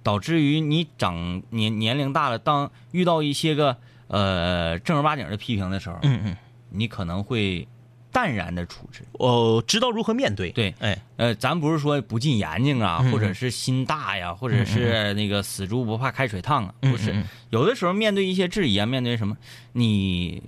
[0.03, 3.77] 导致于你长年年龄大了，当遇到一些个
[4.09, 6.37] 呃正儿八经的批评的时候，嗯嗯，
[6.71, 7.67] 你可能会
[8.11, 9.05] 淡然的处置。
[9.13, 10.51] 哦知道如何面对。
[10.51, 17.13] 对哎，呃，咱不是说不进眼睛啊，嗯或者是心大呀，或者是那个死猪不怕开水烫啊，嗯不是。
[17.13, 17.25] 嗯嗯。
[17.51, 19.37] 有的时候面对一些质疑啊，面对什么，
[19.73, 20.43] 你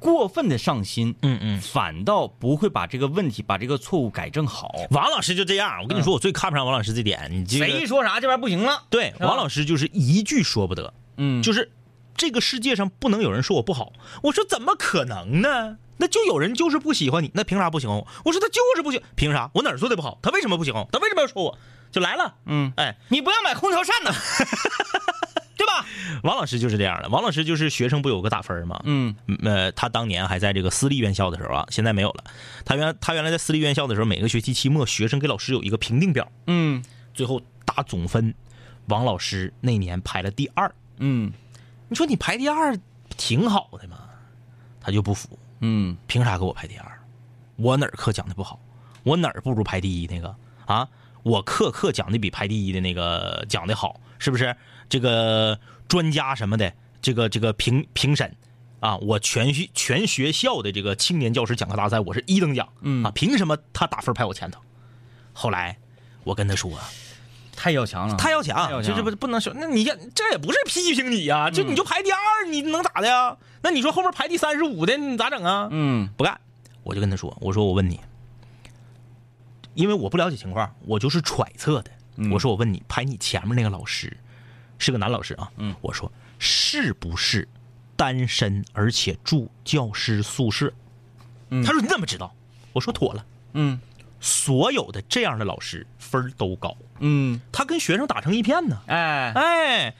[0.00, 1.60] 过分的上心，嗯嗯。
[1.60, 4.72] 反倒不会把这个问题、把这个错误改正好。
[4.90, 7.28] 王老师就这样，我跟你说，我最看不上王老师这点。
[7.30, 8.84] 你这谁一说啥，这玩意儿不行了。
[8.90, 11.70] 对王老师就是一句说不得，嗯，就是
[12.16, 13.92] 这个世界上不能有人说我不好。
[14.22, 15.78] 我说怎么可能呢？
[16.00, 18.06] 那就有人就是不喜欢你，那凭啥不喜欢我？
[18.24, 19.50] 我说他就是不喜，凭啥？
[19.54, 20.18] 我哪儿做的不好？
[20.22, 20.88] 他为什么不喜欢我？
[20.92, 21.58] 他为什么要说我？
[21.90, 24.97] 就来了，嗯，哎，你不要买空调扇呢，对
[25.68, 25.86] 吧？
[26.22, 27.08] 王老师就是这样的。
[27.08, 28.80] 王老师就是学生不有个打分吗？
[28.84, 32.24] 嗯嗯呃，他当年还在这个私立院校的时候啊，现在没有了。
[32.64, 36.82] 他原他原来在私立院校的时候，每个学期期末，学生给老师有一个评定表，嗯
[37.14, 38.34] 最后打总分。
[38.86, 41.30] 王老师那年排了第二，嗯
[41.88, 42.74] 你说你排第二
[43.16, 43.98] 挺好的嘛？
[44.80, 46.98] 他就不服，嗯凭啥给我排第二？
[47.56, 48.58] 我哪儿课讲的不好？
[49.02, 50.88] 我哪儿不如排第一那个啊？
[51.22, 54.56] 我课课讲的比排第一的那个讲的好，是不是？
[54.88, 56.72] 这个专家什么的，
[57.02, 58.34] 这个这个评评审
[58.80, 64.60] 啊，我全学全学校的这个青年教师讲课大赛，我是一等奖，嗯啊，凭什么他打分排我前头？
[65.32, 65.76] 后来
[66.24, 66.70] 我跟他说，
[67.54, 73.36] 太要强了，太要强，就是不不能说，那你看这也不是批评你呀、就你就排第二，你能咋的呀？
[73.62, 75.68] 那你说后面排第三十五的，你咋整啊？
[75.70, 76.40] 嗯不干，
[76.82, 78.00] 我就跟他说，我说我问你，
[79.74, 81.90] 因为我不了解情况，我就是揣测的。
[82.16, 84.16] 嗯我说我问你，排你前面那个老师
[84.78, 87.46] 是个男老师啊，嗯我说是不是
[87.96, 90.72] 单身而且住教师宿舍？
[91.50, 92.34] 嗯他说你怎么知道？
[92.72, 93.80] 我说妥了，嗯
[94.20, 98.80] 所有的这样的老师分儿都高，嗯，他跟学生打成一片呢。
[98.86, 99.32] 哎。
[99.34, 99.94] 哎，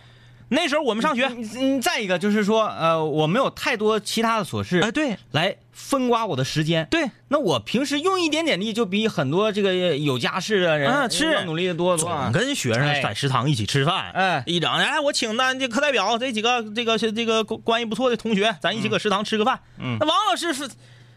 [0.51, 6.87] 那时候我们上学，嗯，嗯再一个就是说，呃，我没有太多其他的琐事，哎，对来分刮我的时间。
[6.91, 12.31] 对，那我平时用一点点力，就比很多这个有家室的人啊是要努力的多多总啊。
[12.33, 19.61] 跟学生哎在食堂一起吃饭，哎一整哎，我请的这课代表这几个这个这个关关系不错的同学，咱一起搁食堂吃个饭。
[19.79, 20.69] 嗯那王老师是，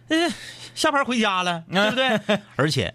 [0.09, 0.29] 呃，
[0.75, 2.39] 下班回家了，对不对？
[2.57, 2.93] 而且，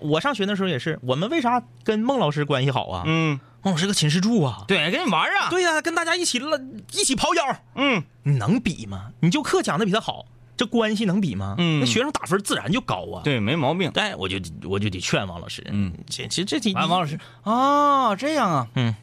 [0.00, 3.02] 我上学的时候也是，我们为啥跟孟老师关系好啊？
[3.06, 6.60] 嗯，孟老师个寝室住啊，对，跟你玩啊。，对呀、跟大家一起了，
[6.92, 9.10] 一起刨腰，嗯，你能比吗？
[9.20, 11.54] 你就课讲的比他好，这关系能比吗？
[11.58, 13.90] 嗯那学生打分自然就高啊。，对，没毛病。
[13.94, 18.94] 哎，我就我就得劝王老师，嗯，这这这题完，王老师，啊，这样啊，嗯，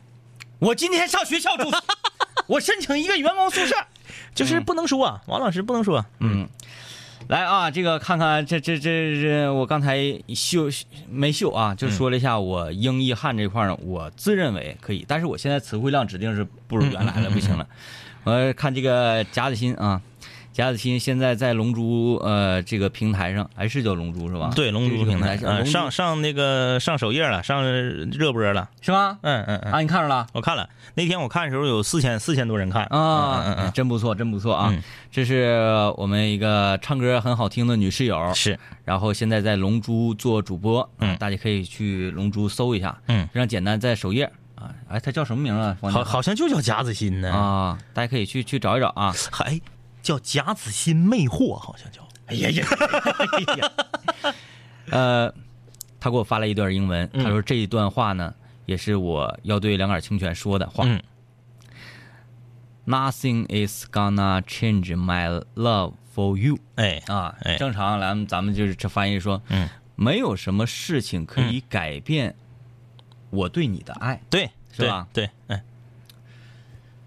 [0.60, 1.69] 我今天上学校住，
[2.47, 3.76] 我申请一个员工宿舍。
[4.34, 6.47] 就是不能说，王老师不能说，嗯，
[7.32, 9.98] 来啊，这个看看这这这这，我刚才
[10.36, 10.65] 秀
[11.10, 17.65] 没秀啊，就说了一下我英译汉这块呢，我自认为可以，但是我现在词汇量指定是不如原来了，不行了。
[18.26, 20.02] 我看这个贾子欣啊，
[20.54, 24.52] 贾子欣现在在龙珠呃这个平台上，还是叫龙珠是吧？
[24.56, 27.64] 对，龙珠平台，上嗯，上上那个上首页了，上
[28.12, 29.18] 热播了，是吗？
[29.22, 30.28] 嗯嗯嗯，啊，你看着了？
[30.34, 32.84] 我看了，那天我看的时候有四千四千多人看。
[32.86, 34.70] 啊，嗯嗯嗯真不错，真不错啊！
[34.72, 34.84] 嗯。
[35.10, 35.58] 这是
[35.98, 41.16] 我们一个唱歌很好听的女室友，嗯，是，然后现在在龙珠做主播，嗯。
[41.18, 43.26] 大家可以去龙珠搜一下，嗯。
[43.34, 45.78] 非常简单，在首页啊，哎，她叫什么名啊？
[45.82, 49.14] 好好像就叫贾子欣呢，啊，大家可以去去找一找啊。
[49.32, 49.60] 还
[50.02, 52.66] 叫贾子欣魅惑，好像叫，哎呀呀，
[53.38, 54.34] 哎呀，
[54.92, 55.34] 呃，
[56.00, 57.24] 他给我发了一段英文，嗯。
[57.24, 58.34] 他说这一段话呢，
[58.66, 60.84] 也是我要对两杆清泉说的话。
[60.86, 61.02] 嗯。
[62.86, 67.58] Nothing is gonna change my love for you 哎，啊，哎。
[67.58, 72.36] 正常咱们咱们就是这翻译说，嗯，没有什么事情可以改变
[73.30, 75.08] 我对你的爱，对，是吧？
[75.14, 75.64] 对，对，哎，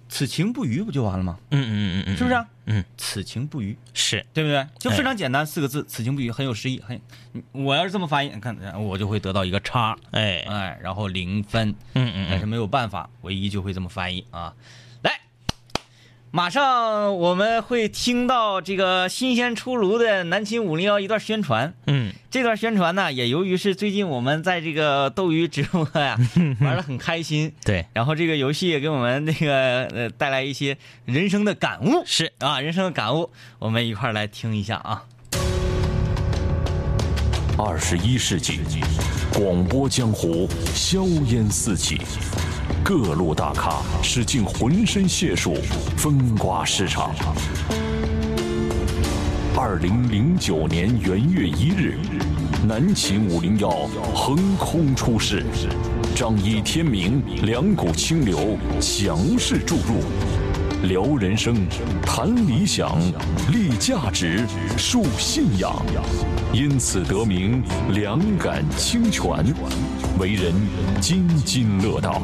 [0.08, 1.38] 此情不渝不就完了吗？
[1.50, 2.48] 嗯嗯嗯嗯，是不是啊？
[2.66, 4.66] 嗯，此情不渝，是，对不对？
[4.78, 7.00] 就非常简单四个字，此情不渝，很有诗意，很。
[7.52, 14.54] 我要是这么翻译，你看我就会得到一个叉，哎，哎，然后零分，嗯嗯嗯，但是没有办法，唯一就会这么翻译啊。
[16.34, 21.72] 来，马上我们会听到这个新鲜出炉的南秦五零幺一段宣传。
[21.86, 26.18] 嗯，这段宣传呢，也由于是最近我们在这个斗鱼直播呀
[26.60, 32.32] 玩的很开心，对，然后这个游戏也给我们那个呃带来一些人生的感悟，是。
[32.38, 35.04] 啊，人生的感悟，我们一块儿来听一下啊。
[37.56, 38.58] 二十一世纪，
[39.32, 42.00] 广播江湖硝烟四起，
[42.82, 45.54] 各路大咖使尽浑身解数
[45.96, 47.14] 风刮市场。
[49.56, 51.96] 二零零九年元月一日，
[52.66, 53.70] 南秦五零幺
[54.14, 55.44] 横空出世，
[56.14, 60.02] 仗义天明，两股清流强势注入。
[60.88, 61.66] 聊人生，
[62.04, 63.00] 谈理想，
[63.50, 64.44] 立价值，
[64.76, 65.74] 树信仰，
[66.52, 69.42] 因此得名两杆清泉，
[70.18, 70.54] 为人
[71.00, 72.22] 津津乐道。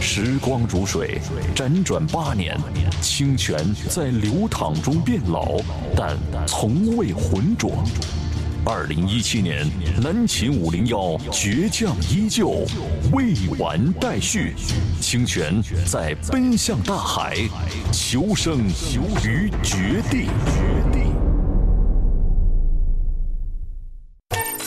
[0.00, 1.20] 时光如水，
[1.54, 2.58] 辗转八年，
[3.02, 3.58] 清泉
[3.90, 5.56] 在流淌中变老，
[5.94, 7.84] 但从未浑浊。
[8.64, 9.64] 二零一七年，
[10.02, 12.66] 南秦五零幺倔强依旧，
[13.12, 14.54] 未完待续。
[15.00, 17.36] 清泉在奔向大海，
[17.92, 18.66] 求生
[19.24, 20.28] 于绝地。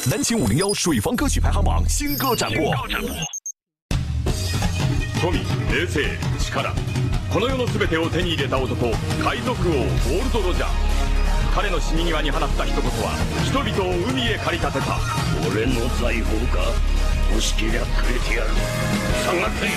[0.09, 2.73] 南秦五零幺水房歌曲排行榜新歌展播。
[5.21, 6.01] 富冷静
[6.39, 6.73] 力
[7.31, 8.89] この世の全てを手に入れた男
[9.21, 10.67] 海賊王ゴールド・ロジャー。
[11.53, 13.13] 彼の死に際に放った一言は
[13.45, 14.97] 人々を海へ駆り立てた。
[15.45, 16.73] 俺の財宝か？
[17.29, 18.49] 欲しけりゃくれてやる。
[19.21, 19.69] 下がって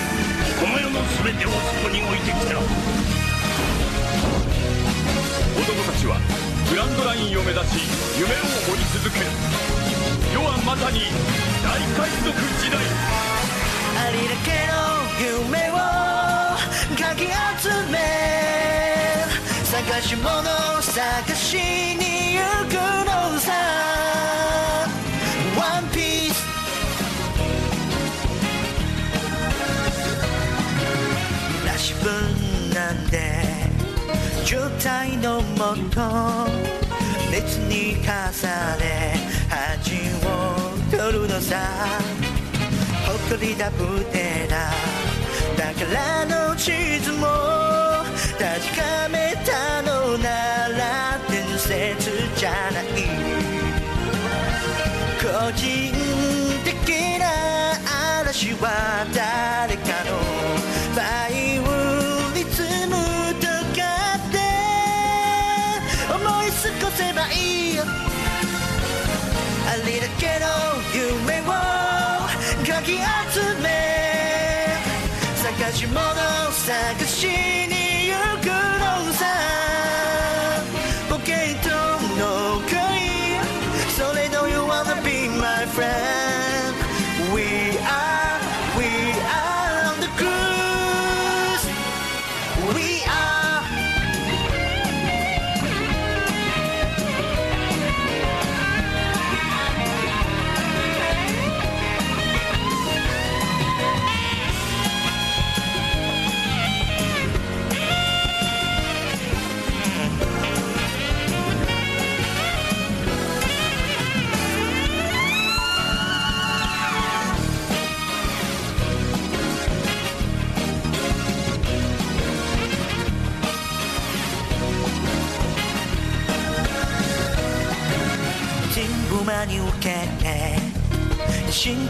[0.56, 2.56] この世の全てをそこに置いてきた。
[5.60, 6.16] 男たちは
[6.70, 7.84] グランドラインを目指し
[8.16, 9.26] 夢を掘り続ける
[10.32, 11.00] 世はまさに
[11.62, 12.80] 大海賊時代。
[13.98, 14.72] ありだけの
[15.20, 15.72] 夢を
[16.96, 17.20] かき
[17.60, 17.94] 集め
[19.64, 20.32] 探し物
[20.80, 21.56] 探し
[21.96, 22.72] に行く
[23.04, 23.52] のさ。
[25.58, 26.40] ワンピース
[31.78, 32.10] し分
[32.74, 33.42] なんで
[34.44, 36.00] 状態のもと
[37.30, 38.06] 熱に重
[38.78, 39.16] ね
[39.48, 40.21] 始
[40.96, 41.56] るのさ
[43.28, 43.70] 誇りだ。
[43.70, 47.26] ぶてだからの地図も
[48.38, 52.84] 確かめたのなら伝説じゃない。
[55.18, 55.92] 個人
[56.64, 57.24] 的な
[58.20, 59.91] 嵐は誰か。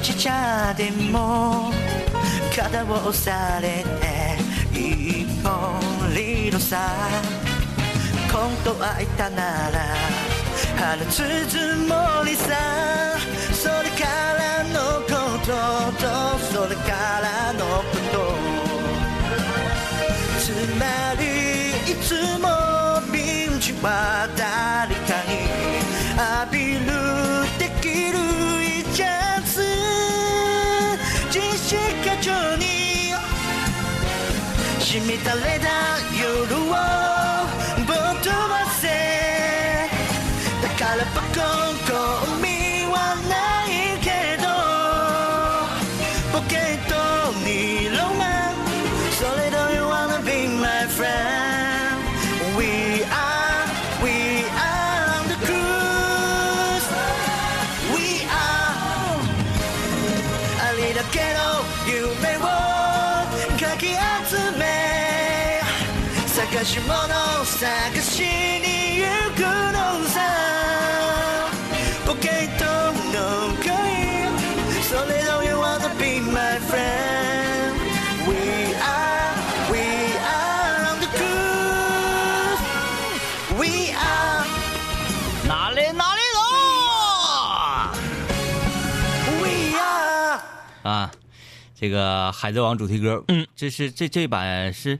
[0.02, 1.70] ちゃでも
[2.54, 5.80] 肩を押されて一本
[6.12, 6.76] リードさ
[8.32, 9.94] 本当は言ったなら
[10.98, 13.16] 放つつもりさ
[13.52, 15.52] それからのこと
[16.02, 16.04] と
[16.52, 16.90] それか
[17.22, 18.18] らのこと
[20.40, 22.48] つまりいつも
[23.12, 25.46] ピンチは誰かに
[26.18, 26.82] アピー
[31.72, 33.14] 地下町に
[34.78, 35.70] 染みたれた
[36.20, 36.54] 夜
[37.08, 37.11] を
[67.61, 70.15] 探しに行くのさ
[72.05, 72.63] ポケット
[73.13, 73.17] の
[73.63, 73.67] 恋
[74.83, 77.75] それの You wanna be my friend
[78.27, 78.35] We
[78.75, 79.33] are,
[79.71, 79.79] we
[80.21, 82.61] are on the cruise
[83.57, 84.45] We are,
[85.47, 86.37] 哪里哪里走
[89.41, 89.45] we
[89.79, 90.41] are
[90.83, 91.11] 啊！
[91.79, 94.99] 这个《海贼王》主题歌，嗯，这是这这版是，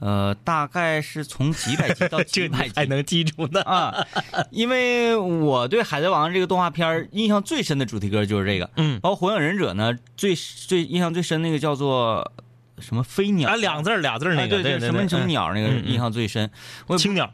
[0.00, 3.60] 呃，大概是从几百集到 几这百集能记住呢？
[3.62, 4.06] 啊，
[4.50, 12.32] 因为我对《海贼王》这个动画片儿印象最深的主题歌就是这个，嗯包括《火影忍者》呢，最最印象最深那个叫做
[12.78, 16.48] 什么飞鸟啊，两字儿俩字儿那个，哎对对什么什么嗯鸟那个印象最深，
[16.86, 17.32] 我青鸟，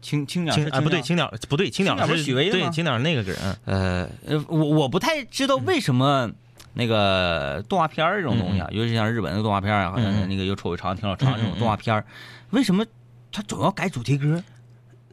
[0.00, 3.34] 青青鸟啊不对，青青鸟不对，青鸟是许巍的吗对青鸟那个歌，
[3.66, 4.08] 呃，
[4.48, 6.30] 我我不太知道为什么
[6.78, 12.04] 那个动画片儿这种东西啊，尤其像日本的动画片儿啊，好像嗯那个有丑有长挺老长这种动画片儿，
[12.50, 12.84] 为什么
[13.32, 14.42] 他总要改主题歌？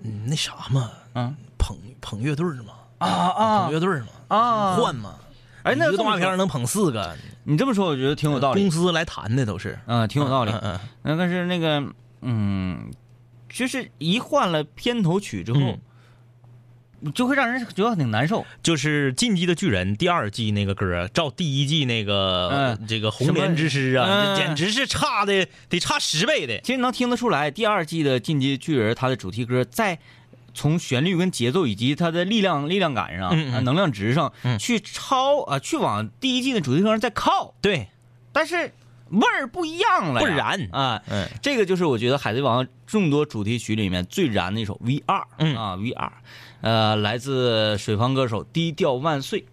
[0.03, 1.33] 嗯，那啥嘛，啊？
[1.57, 3.63] 捧捧乐队嘛，啊啊。
[3.63, 4.75] 捧乐队嘛，啊！
[4.75, 5.15] 换嘛，
[5.63, 8.61] 哎，那个动画片能捧四个，你这么说，我觉得挺有道理。
[8.61, 10.51] 公，司来谈的都是，嗯，挺有道理。
[10.51, 11.81] 嗯嗯那但是那个，
[12.21, 12.91] 嗯，
[13.47, 15.79] 就是一换了片头曲之后，
[17.11, 18.45] 就会让人觉得挺难受。
[18.61, 22.87] 就是《进击的巨人》第二季那个歌，照第一季那个、嗯。
[22.87, 26.59] 这个红莲之诗啊，简直是差的得差十倍的。
[26.59, 29.97] 其实能听得出来，第二季的《进击巨人》它的主题歌在
[30.53, 34.59] 从旋律跟节奏以及它的力量力量感上、能量值上、嗯。
[34.59, 37.87] 去超啊，去往第一季的主题歌上再靠，对，
[38.31, 38.71] 但是
[39.09, 41.01] 味儿不一样了，不燃啊。
[41.07, 41.27] 嗯。
[41.41, 45.55] 这个就是我觉得《海贼王》众多主题曲里面最燃的一首 V 二嗯。
[45.55, 46.11] 啊 VR，
[46.63, 49.45] 呃，来自水房歌手低调万岁。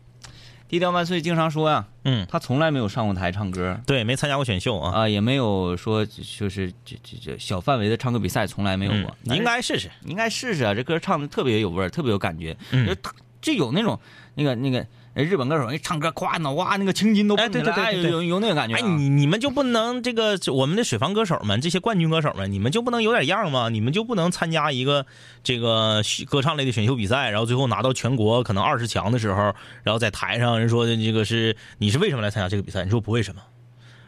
[0.69, 9.17] 低调万岁经常说呀，嗯，他从来没有上过台唱歌对，没参加过选秀啊，啊，也没有说就是这这这小范围的唱歌比赛，从来没有过。
[9.25, 9.91] 嗯，应该试试。
[10.05, 13.99] 应该试试啊，这歌唱的特别有味儿，特别有感觉，嗯就特就有那种
[14.37, 18.79] 那个那个呃日本歌手一唱歌，咵脑瓜那个青筋都哎蹦起来，对对对有有有那个感觉啊。
[18.79, 23.69] 哎，你你们就不能这个我们的水房歌手们，这些冠军歌手们，你们就不能有点样吗？
[23.69, 25.05] 你们就不能参加一个
[25.43, 29.53] 这个歌唱类的选秀比赛，然后最后拿到全国可能二十强的时候，
[29.83, 32.85] 然后在台上人说的这个是你是为什么来参加这个比赛？
[32.85, 33.43] 你说不为什么？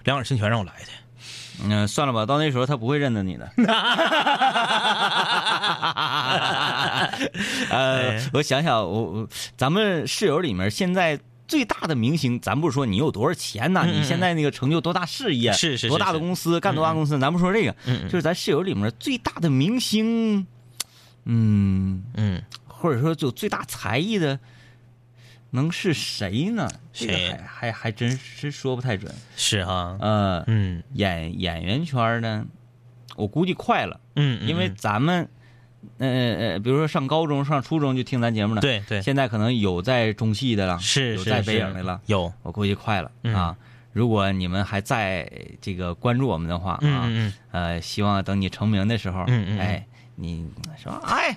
[0.05, 1.02] 两耳清泉让我来的。
[1.65, 3.51] 嗯、算了吧，到那时候他不会认得你的。
[7.71, 20.47] 呃，我想想，我我咱们室友里面现在最大的明星，咱不是说你有多少钱呐、你现在那个成就多大事业，是是是多大的公司，干多大公司，咱不说这个，就是咱室友里面最大的明星，
[21.25, 24.39] 嗯，嗯，或者说就最大才艺的，
[25.55, 26.69] 能是谁呢？
[26.93, 27.31] 这个谁？
[27.31, 29.15] 还还还真是说不太准。
[29.37, 30.83] 是哈，呃，嗯。
[30.95, 32.45] 演演员圈呢，
[33.17, 35.29] 我估计快了，嗯，嗯因为咱们，
[35.99, 39.03] 呃呃，比如说上高中、上初中就听咱节目了，，对对。
[39.03, 43.35] 现在可能有在中戏的了，是是有在北影的了，有，我估计快了、嗯。
[43.35, 43.57] 啊。
[43.93, 45.31] 如果你们还在
[45.61, 47.13] 这个关注我们的话啊，
[47.51, 49.61] 呃，希望等你成名的时候，嗯嗯嗯。
[49.61, 50.49] 哎，你
[50.83, 51.37] 说哎，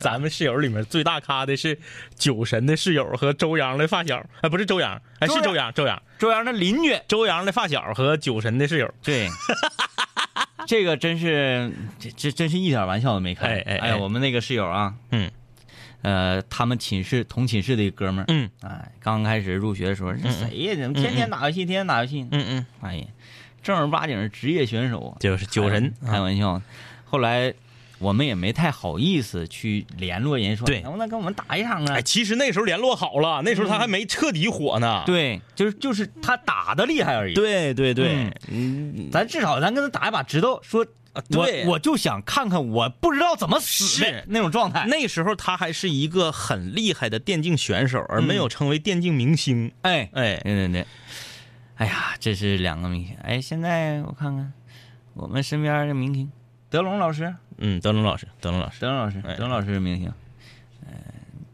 [0.00, 1.78] 咱们室友里面最大咖的是
[2.16, 9.28] 酒神的室友和周洋的发小，哎，不是周洋，哎，是周洋，周洋，周洋的邻居，周洋的发小和酒神的室友，对，
[10.66, 13.60] 这个真是这这真是一点玩笑都没开。
[13.60, 15.30] 哎哎我们那个室友啊，嗯。
[16.02, 18.48] 呃，他们寝室同寝室的一哥们儿，嗯。
[18.62, 20.74] 哎，刚开始入学的时候，这谁呀？
[20.74, 22.26] 怎么天天打游戏，天天打游戏？
[22.30, 23.04] 嗯嗯，哎呀，
[23.62, 25.92] 正儿八经的职业选手啊，就是酒神。
[26.00, 26.62] 开开玩笑。
[27.04, 27.52] 后来
[28.00, 32.02] 我们也没太好意思去联络人，说对能不能跟我们打一场啊哎，？
[32.02, 35.02] 其实那时候联络好了，那时候他还没彻底火呢。
[35.06, 37.34] 对，就是就是他打的厉害而已。
[37.34, 44.86] 对对对，嗯，咱至少咱跟他打一把，知道说，我对我就想看看我不知道怎么死那种状态。
[44.86, 49.70] 那时候他还是一个很厉害的电竞选手，而没有成为电竞明星。
[49.82, 50.86] 哎哎，对对对，
[51.76, 53.14] 哎呀，这是两个明星。
[53.22, 54.52] 哎，现在我看看
[55.12, 56.30] 我们身边的明星，
[56.70, 60.12] 德龙老师，嗯，德龙老师，德龙老师德龙老师，哎德龙老师是明星。
[60.86, 60.92] 呃，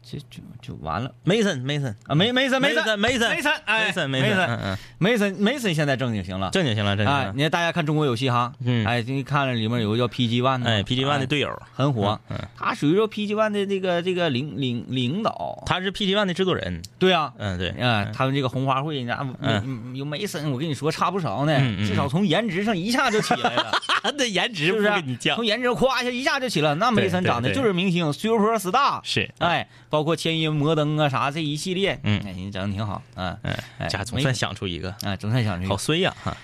[0.01, 2.13] 这就就完了，Mason，Mason，啊！
[2.13, 6.49] 梅梅森梅森梅森梅森哎梅森，梅梅森，森嗯嗯，梅森梅森现在正经行了。
[6.51, 7.33] 正经行了，正经哎，行了。
[7.37, 12.19] 你看大家看中国有嘻哈，嗯哎，你看了里面有个叫 PG One 的，哎，PG One 的哎队友，很火，
[12.57, 16.81] 他属于说 PG One 的这个这个领领领导，他是 PG One 的制作人。
[16.99, 23.71] 对啊，嗯，对，啊，他们这个红花会，那嗯有梅森，我跟你说差不少呢，至少从颜值上一下就起来了，
[24.03, 24.89] 他的颜值是不是？
[24.89, 25.45] 跟你犟从。
[25.45, 32.21] 颜值咵一下一下就起了，那梅森对对长得对就是明星，Super Star，是，哎，包括签约摩登啊啥这一系列，嗯。
[32.25, 36.35] 哎，你整的挺好，啊，嗯，哎总算想出一个，啊，总算想出一个，好衰呀哈。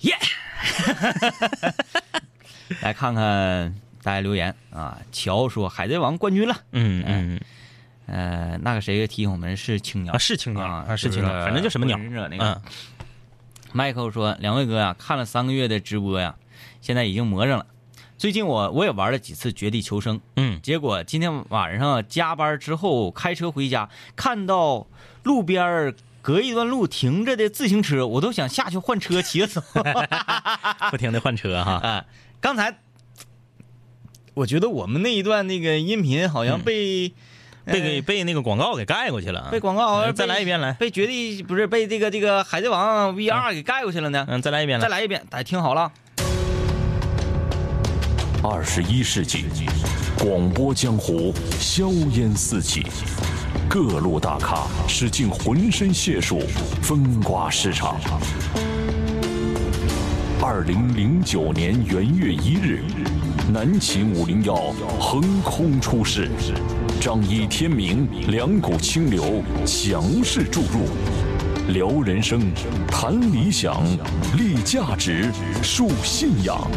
[0.00, 0.16] 耶！
[2.82, 7.40] 来看看大家留言啊，乔说海贼王冠军了，嗯嗯
[8.06, 10.12] 呃，那个谁提醒我们是青鸟。
[10.14, 11.96] 啊，是青鸟啊啊，是青鸟，反正就什么鸟。
[11.96, 12.44] 忍者那个。
[12.44, 12.62] 嗯
[13.74, 16.34] ，Michael 说：“两位哥呀、看了三个月的直播呀，
[16.80, 17.66] 现在已经魔怔了。
[18.20, 24.86] 最近我我也玩了几次《绝地求生》，嗯，结果今天晚上加班之后开车回家，看到
[25.22, 29.62] 路边儿隔一段路停着的自行车，我都想下去换车骑着走。
[30.92, 31.80] 不停的换车哈。
[31.80, 32.04] 啊，
[32.42, 32.80] 刚才
[34.34, 37.14] 我觉得我们那一段那个音频好像被、
[37.64, 39.48] 被给被那个广告给盖过去了。
[39.50, 40.74] 被广告再来一遍来。
[40.74, 44.26] 被绝地不是被这个这个海贼王 VR 给盖过去了呢。
[44.28, 44.82] 嗯，再来一遍来。
[44.82, 45.90] 再来一遍，大家听好了。
[48.42, 49.44] 二十一世纪，
[50.18, 52.86] 广播江湖硝烟四起，
[53.68, 56.40] 各路大咖使尽浑身解数
[56.80, 58.00] 风刮市场。
[60.40, 62.82] 二零零九年元月一日，
[63.52, 66.30] 南秦五零幺横空出世，
[66.98, 71.29] 张一天明，两股清流强势注入。
[71.72, 72.52] 聊人生，
[72.88, 73.84] 谈理想，
[74.36, 75.30] 立价值，
[75.62, 76.68] 树信仰，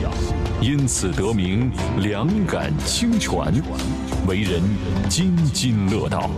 [0.61, 3.35] 因此得名两感清泉，
[4.27, 4.61] 为人
[5.09, 6.29] 津津乐道。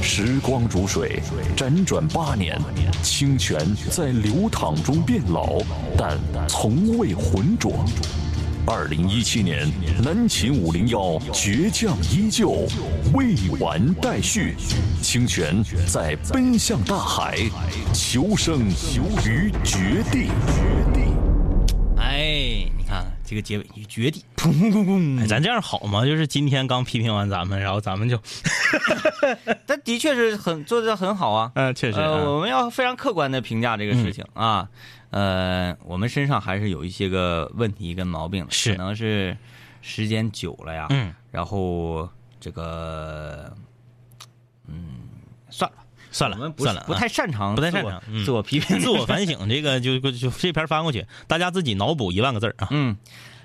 [0.00, 1.20] 时光如水，
[1.54, 2.58] 辗转八年，
[3.02, 5.58] 清泉在流淌中变老，
[5.98, 6.18] 但
[6.48, 7.84] 从未浑浊。
[8.70, 9.66] 二零一七年，
[10.04, 10.98] 南秦五零幺
[11.32, 12.66] 倔强依旧，
[13.14, 14.54] 未完待续。
[15.00, 17.38] 清泉在奔向大海，
[17.94, 18.68] 求生
[19.24, 20.28] 于绝地。
[21.96, 26.04] 哎，你看这个结尾，你绝地，砰砰砰砰哎，咱这样好吗？
[26.04, 28.20] 就是今天刚批评完咱们，然后咱们就，
[29.64, 31.50] 但的确是很做的很好啊。
[31.54, 34.68] 嗯，确实，我们要非常客观的评价这个事情啊。
[35.10, 38.72] 呃，我们身上还是有一些个问题跟毛病的，是。
[38.72, 39.36] 可能是
[39.80, 43.50] 时间久了呀，嗯，然后这个，
[44.66, 45.08] 嗯，
[45.48, 45.76] 算了，
[46.10, 48.24] 算了我们不算了啊，不太擅长不太擅长嗯。
[48.24, 52.68] 自我批评，自我反省， 这个就就就这篇翻过去，大家自己脑补一万个字儿啊。
[52.70, 52.96] 嗯，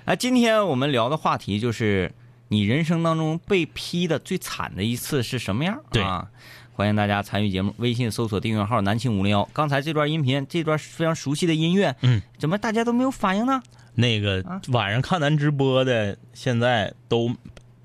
[0.04, 2.12] 哎，今天我们聊的话题就是
[2.48, 5.80] 你人生当中被批的最惨的一次是什么样？
[5.90, 6.02] 对。
[6.02, 6.28] 啊，
[6.76, 9.48] 欢迎大家参与节目，微信搜索订阅号“南青五零幺”。
[9.54, 13.62] 刚才这段音频，这段非常熟悉的音乐，嗯，怎么大家都没有反应呢？
[13.94, 17.32] 那个啊晚上看咱直播的，现在都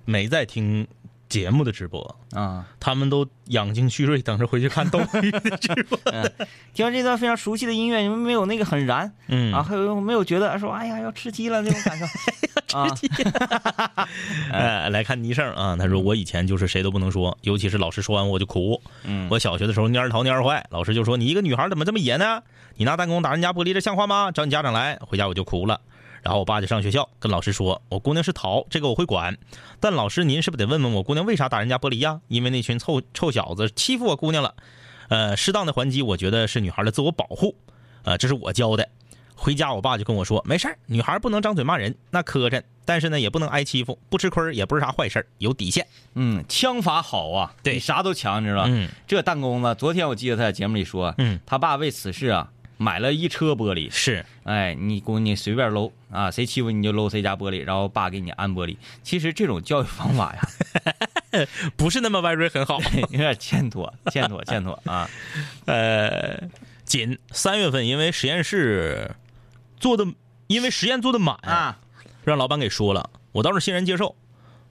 [0.05, 0.87] 没在听
[1.29, 5.97] 节目的直播，啊，他们都养精蓄锐， 等着回去看斗鱼 的直播。
[6.73, 9.61] 听完这段非常熟悉的音乐，你们没有那个很燃嗯啊？
[9.63, 12.05] 还有没有觉得说，哎呀，要吃鸡了那种感受
[12.77, 12.87] 啊？
[14.51, 18.81] 哎，来看倪胜啊，他说我以前就是谁都不能说，尤其是老师说完我就哭。
[19.03, 22.41] 嗯我小学的时候蔫儿淘蔫儿坏，老师就说你一个女孩怎么这么野呢？
[22.75, 24.31] 你拿弹弓打人家玻璃，这像话吗？
[24.31, 24.97] 找你家长来。
[25.01, 25.79] 回家我就哭了。
[26.21, 29.37] 然后我爸就上学校跟老师说，我姑娘是逃，这个我会管。
[29.79, 32.21] 但老师您是不是得问问我姑娘为啥打人家玻璃呀？
[32.27, 34.55] 因为那群臭臭小子欺负我姑娘了。
[35.09, 37.55] 呃，适当的还击，我觉得是女孩的自我保护。
[38.03, 38.87] 呃，这是我教的。
[39.35, 45.87] 回家我爸就跟我说，没事儿，女孩不能张嘴骂人，那磕碜，但是呢也不能挨欺负，不吃亏也不是啥坏事，有底线。
[46.15, 48.65] 嗯，枪法好啊，对比啥都强，你知道吧？
[48.67, 52.51] 嗯这弹弓子，昨天我记得他在节目里说，嗯，他爸为此事啊
[52.81, 53.91] 买了一车玻璃。
[53.91, 58.77] 是，哎，你姑你随便搂啊，谁欺负你就搂谁家玻璃，然后爸给你安玻璃。
[59.03, 62.79] 其实这种教育方法呀， 不是那么歪蕊很好。
[63.11, 65.09] 有点欠妥，欠妥，欠妥啊。
[65.65, 66.41] 呃，
[66.85, 69.13] 仅三月份因为实验室
[69.77, 70.07] 做的，
[70.47, 71.79] 因为实验做的满啊，
[72.23, 74.15] 让老板给说了，我倒是欣然接受。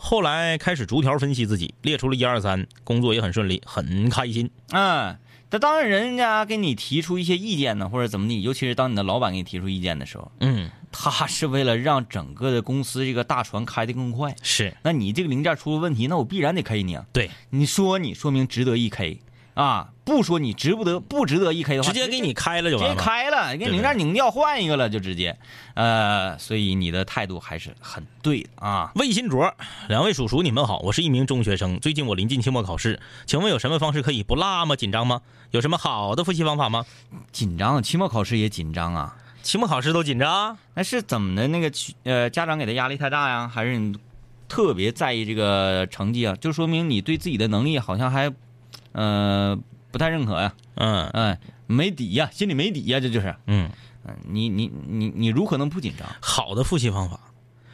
[0.01, 4.49] 后来开始逐条分析自己，列出了一二三，工作也很顺利，很开心。
[4.71, 5.19] 嗯，
[5.51, 14.35] 但当人家给你提出一些意见呢，或者怎么地，尤其是当你的老板给你提出意见的时候，嗯，他是为了让整个的公司这个大船开得更快。
[14.43, 17.07] 是那你这个零件出了问题，那我必然得 K 你啊。
[17.13, 19.21] 对，你说你说明值得一 K
[19.59, 23.03] 啊，不说你值不得不值得一 K 的话，直接给你开了就直接完了。
[23.03, 25.37] 开了，给对零件拧掉换一个了，就直接，
[25.75, 28.93] 呃，所以你的态度还是很对的啊。
[28.95, 29.53] 魏新卓，
[29.89, 35.23] 两位叔叔，你们好，我是一名中学生，最近我临近期末考试，请问有什么方式可以不那么紧张吗？
[35.51, 36.87] 有什么好的复习方法吗？
[37.33, 39.17] 紧张，期末考试也紧张啊。
[39.43, 40.57] 期末考试都紧张？
[40.75, 41.49] 那是怎么的？
[41.49, 41.69] 那个
[42.05, 43.99] 呃，家长给的压力太大呀，还是你
[44.47, 46.37] 特别在意这个成绩啊？
[46.41, 48.33] 就说明你对自己的能力好像还，
[48.93, 49.59] 呃，
[49.91, 50.53] 不太认可呀。
[50.75, 53.35] 嗯哎，没底呀，心里没底呀，这就是。
[53.47, 53.71] 嗯，
[54.05, 56.09] 嗯，你你你你如何能不紧张？
[56.21, 57.19] 好的复习方法，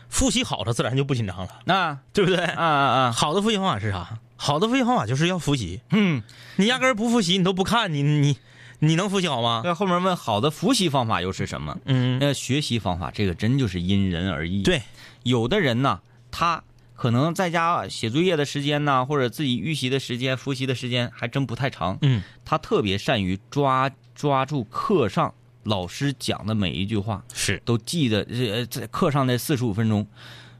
[0.08, 2.44] 复习好了自然就不紧张了，那对不对？
[2.44, 4.18] 啊啊啊，好的复习方法是啥？
[4.36, 5.80] 好的复习方法就是要复习。
[5.90, 6.22] 嗯，
[6.56, 8.36] 你压根儿不复习，你都不看，你你
[8.80, 9.62] 你能复习好吗？
[9.64, 11.78] 那后面问好的复习方法又是什么？
[11.84, 14.82] 嗯，那学习方法这个真就是因人而异。，对，
[15.22, 16.00] 有的人呢，
[16.30, 16.62] 他
[16.94, 21.98] 可能在家写作业的时间呢，或者自己预习的时间、复习的时间还真不太长。
[22.02, 25.34] 嗯，他特别善于抓抓住课上
[25.64, 28.24] 老师讲的每一句话，是都记得。
[28.24, 30.06] 这，在课上的四十五分钟，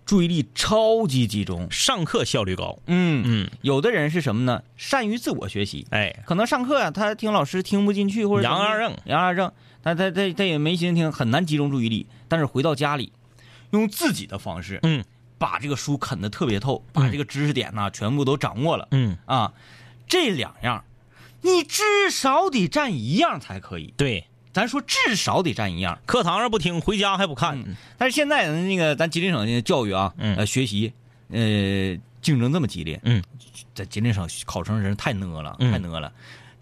[0.05, 1.71] 注意力超级集中。
[1.71, 2.79] 上课效率高。
[2.87, 4.63] 嗯嗯，有的人是什么呢？
[4.77, 5.87] 善于自我学习。
[5.91, 12.07] 哎，可能上课呀、他听老师听不进去，或者杨二正杨二正，他他他他也没心听，很难集中注意力。
[12.27, 13.13] 但是回到家里，
[13.71, 15.05] 用自己的方式，嗯
[15.45, 19.53] 把这个书啃得特别透，把这个知识点呢全部都掌握了嗯，啊。
[20.09, 20.83] 这两样，
[21.43, 23.93] 你至少得占一样才可以。
[23.95, 27.63] 对，咱说至少得占一样，课堂上不听，回家还不看。
[27.99, 30.95] 但是现在那个咱吉林省的教育啊，嗯呃，学习，
[31.29, 33.23] 呃，竞争这么激烈，嗯，
[33.75, 36.11] 在吉林省考生人太讷了，嗯太讷了。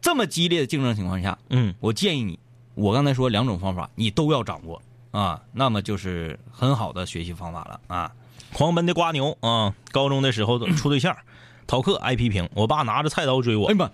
[0.00, 2.36] 这么激烈的竞争情况下，嗯，我建议你，
[2.74, 8.12] 我刚才说两种方法，你都要掌握啊，那么就是很好的学习方法了啊。
[8.52, 11.16] 狂奔的瓜牛啊，高中的时候处对象，
[11.66, 13.74] 逃课挨批评，我爸拿着菜刀追我哎。
[13.74, 13.90] 妈，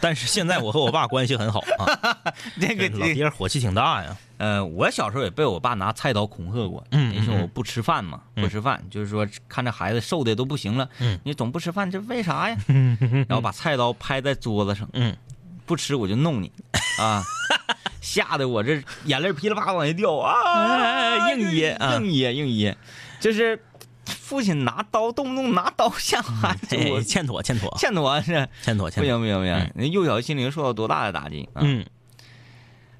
[0.00, 2.16] 但是现在我和我爸关系很好啊，
[2.60, 4.16] 这个老爹火气挺大呀。
[4.38, 12.56] 呃，我小时候也被我爸拿菜刀恐吓过，嗯你说嗯我不吃饭嘛，不吃饭，就是说看着孩子瘦的都不行了，嗯你总不吃饭，这为啥呀？
[13.28, 15.16] 然后把菜刀拍在桌子上，嗯，
[15.66, 16.52] 不吃我就弄你，
[17.00, 17.24] 啊，
[18.00, 22.76] 吓得我这眼泪噼里啪啦往下掉啊，哎硬噎啊硬噎硬噎，
[23.18, 23.60] 就是
[24.28, 29.02] 父亲拿刀，动不动拿刀吓孩子，欠妥欠妥欠妥是欠妥欠妥。
[29.02, 31.62] 不行不行不行，那幼小心灵受到多大的打击啊！
[31.64, 31.86] 嗯，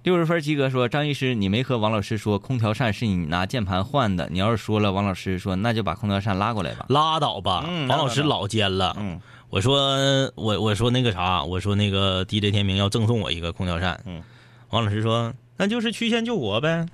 [0.04, 4.26] 六十分及格说：“张医师，你没和王老师说空调扇是你拿键盘换的。
[4.30, 6.86] 你要是说了，王老师说那就把空调扇拉过来吧。
[6.88, 8.96] 拉倒吧，嗯王老师老奸了。
[8.98, 9.20] 嗯
[9.50, 14.00] 我说我我说那个啥，我说那个 DJ 天明要赠送我一个空调扇。
[14.06, 14.22] 嗯，
[14.70, 16.86] 王老师说那就是曲线救国呗，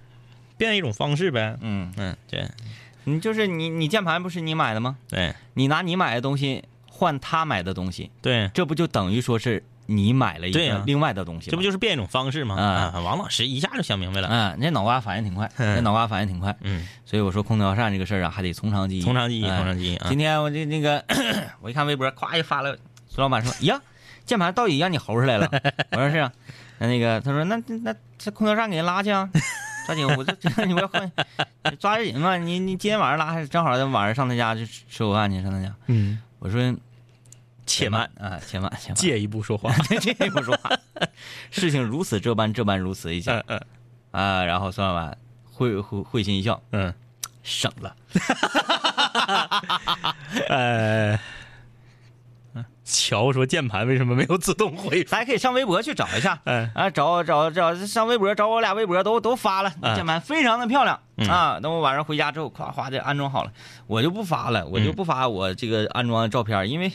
[0.56, 1.56] 变一种方式呗。
[1.60, 2.48] 嗯，嗯，对
[3.04, 4.96] 你就是你，你键盘不是你买的吗？
[5.08, 12.56] 对你拿你买的东西换他买的东西，对，这不就等于说是你买了一个另外的东西嘛，这不就是变一种方式吗？
[12.56, 14.28] 啊啊，王老师一下就想明白了。
[14.28, 14.54] 啊？
[14.58, 19.02] 那脑瓜反应挺快， 那脑瓜反应挺快，嗯，所以我说空调扇这个事儿啊，还得从长计议。
[19.02, 20.18] 从长计议，哎从长计议啊今。
[20.18, 21.04] 天我这那个，
[21.60, 22.76] 我一看微博，咵一发了，
[23.08, 23.80] 苏老板说：“呀，
[24.24, 25.48] 键盘到底让你猴出来了。”
[25.92, 26.32] 我说：“是啊。”
[26.78, 29.28] 那那个他说：“那那那这空调扇给人拉去啊，
[29.86, 31.10] 抓紧，我这这你不要换，
[31.78, 35.72] 抓紧吧，你你今天晚上拉，正好晚上上他家去吃吃午饭去，上他家。
[35.86, 36.74] 嗯，”我说
[37.66, 39.72] ：“且慢，啊，且慢，且慢，借一步说话。
[40.00, 40.70] 借一步说话。
[41.50, 43.60] 事情如此这般，这般如此一下嗯嗯
[44.10, 46.92] 啊。”然后孙老板会会会心一笑，嗯，
[47.42, 47.96] 省了。
[50.48, 51.18] 呃，
[52.94, 55.10] 乔说键盘为什么没有自动恢复？
[55.10, 61.58] 大家可以上微博去找一下，嗯啊，找找找上微博找我俩微博都都发了，嗯键盘非常的漂亮、嗯啊。
[61.60, 63.52] 等我晚上回家之后，夸夸的安装好了，
[63.86, 66.92] 我就不发了，我就不发我这个安装的照片，因为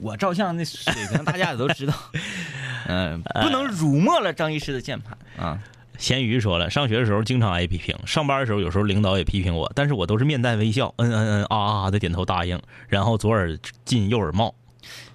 [0.00, 1.92] 我照相那水平大家也都知道，
[2.88, 5.58] 嗯、不能辱没了张医师的键盘啊。
[5.98, 12.58] 咸鱼说了，上学的时候经常挨批评，上班的时候有时候领导也批评我，但是我都是面带微笑，嗯嗯嗯啊啊的点头答应，
[12.88, 13.54] 然后左耳
[13.84, 14.54] 进右耳冒。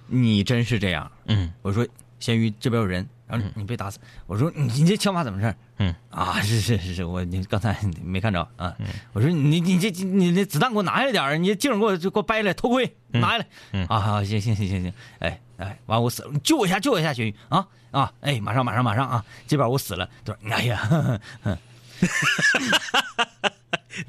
[0.06, 1.52] 你真是这样，嗯。
[1.62, 1.86] 我说
[2.18, 3.98] 咸鱼这边有人，然后你被打死。
[4.26, 5.56] 我说你你这枪法怎么事儿？
[5.78, 5.94] 嗯。
[6.10, 8.40] 啊，是是是是，我你刚才没看着。
[8.56, 8.74] 啊。
[9.12, 13.46] 我说你你这你那子弹给我拿下来点儿，你镜儿给我就给我掰下来，头盔拿下来。
[13.72, 13.86] 嗯。
[13.86, 20.08] 啊，好行行行行行，哎哎，完我死了，你救我一下救我一下，咸鱼啊啊，哎，马上马上马上啊，这边我死了。
[20.24, 21.58] 他说哎呀，呵呵呵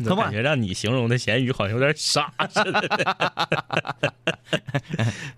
[0.03, 3.17] 怎么感觉让你形容的咸鱼好像有点傻似的？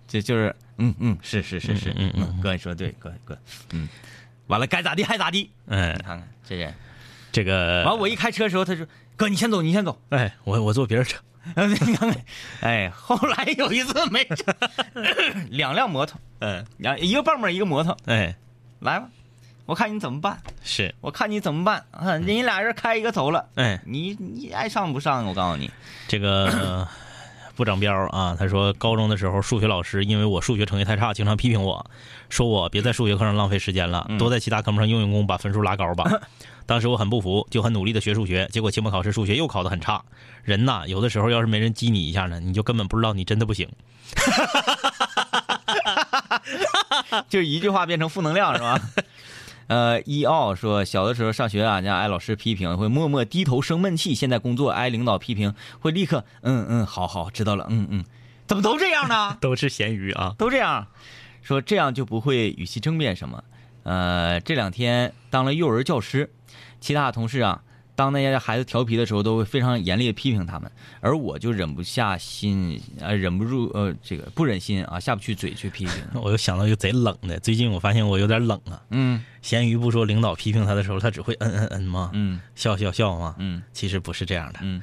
[0.06, 3.38] 这就是嗯嗯是是是是，嗯嗯嗯哥你说对哥哥，
[3.72, 3.88] 嗯，
[4.46, 5.94] 完了该咋地还咋地，嗯。
[5.94, 6.74] 你，看看这人。
[7.32, 7.84] 这个。
[7.84, 8.86] 完，我一开车的时候，他说
[9.16, 10.00] ：“哥，你先走，你先走。
[10.10, 11.18] 哎，我我坐别人车，
[11.54, 12.24] ”你看看，
[12.60, 14.52] 哎，后来有一次没车，
[15.50, 18.34] 两辆摩托，嗯，两一个蹦蹦，一个摩托，哎，
[18.80, 19.08] 来吧，
[19.70, 22.10] 我看你怎么办，是，我看你怎么办啊！
[22.14, 25.24] 人家俩人开一个走了，哎，你你爱上不上？
[25.26, 25.70] 我告诉你，
[26.08, 26.88] 这个。
[27.54, 31.84] 不长膘啊，他说高中的时候数学老师因为我数学成绩太差，经常批评我，
[32.30, 36.10] 说我别在数学课上浪费时间了，多在其他科目上用用功，把分数拉高吧。
[36.64, 40.02] 当时我很不服，就很努力的学数学，结果期末考试数学又考得很差。
[40.42, 43.68] 人呐，有的时候要是没人激你一下呢，你就根本不知道你真的不行。
[47.28, 48.80] 就一句话变成负能量是吧？
[49.70, 58.04] 呃，一奥说小的时候上学啊，家挨老师批评会默默低头生闷气，现在工作挨领导批评会立刻嗯嗯好好知道了嗯嗯，
[58.48, 59.38] 怎么都这样呢？
[59.40, 60.88] 都是咸鱼啊，都这样，
[61.40, 63.44] 说这样就不会与其争辩什么。
[63.84, 66.30] 呃，这两天当了幼儿教师，
[66.80, 67.62] 其他同事啊，
[68.00, 76.02] 当那些孩子调皮的时候，都会非常严厉的批评他们，而我就忍不下心，呃，忍不住，呃，这个不忍心啊，下不去嘴去批评。
[76.22, 78.80] 我又想到一个贼冷的，最近我发现我有点冷啊。
[78.88, 82.10] 嗯咸鱼不说领导批评他的时候，他只会嗯嗯嗯吗？
[82.14, 83.34] 嗯笑笑笑吗？
[83.38, 84.60] 嗯其实不是这样的。
[84.62, 84.82] 嗯，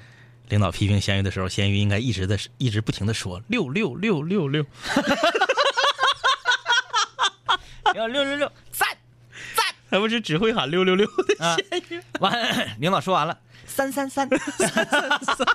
[0.49, 4.63] 领导批评咸鱼的时候，咸鱼应该一直在一直不停的说六六六六六。
[7.93, 8.97] 六六六六，赞赞
[9.89, 12.01] 他不是只会喊六六六的啊咸鱼？
[12.19, 12.33] 完，
[12.79, 15.47] 领导说完了，三三三，三三三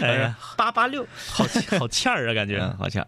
[0.08, 1.06] 哎呀，八八六。
[1.28, 1.44] 好
[1.78, 2.58] 好欠儿啊，感觉。
[2.58, 3.06] 嗯，好像。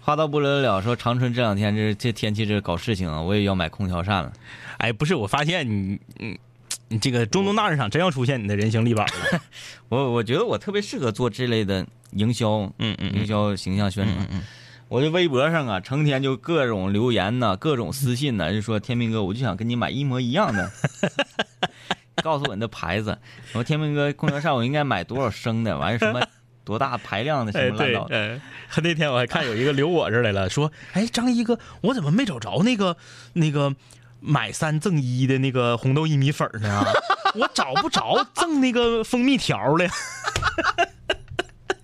[0.00, 4.32] 话到不了了，说长春这两天这这天气这搞事情啊，我也要买空调扇了。
[4.78, 6.38] 哎，不是，我发现你，你，
[6.88, 9.40] 你这个中东大市场真要出现你的人形立板了。
[9.88, 14.28] 我我觉得我特别适合做这类的营销，嗯嗯营销形象宣传。
[14.88, 20.70] 我这微博上啊，成天就各种留言呐、各种私信呐、就说天明哥，我就想跟你买一模一样的，
[22.22, 23.18] 告诉我你的牌子。
[23.48, 25.76] 我说天明哥，空调扇我应该买多少升的？
[25.76, 26.24] 完了什么
[26.64, 28.16] 多大排量的 什么乱糟的？
[28.16, 28.40] 哎，
[28.80, 32.96] 那天我还看有一个留我这儿来了，说，哎，张一哥，我怎么没找着那个
[33.32, 33.74] 那个
[34.20, 36.84] 买三赠一的那个红豆薏米粉呢？
[37.34, 39.84] 我找不着赠那个蜂蜜条了。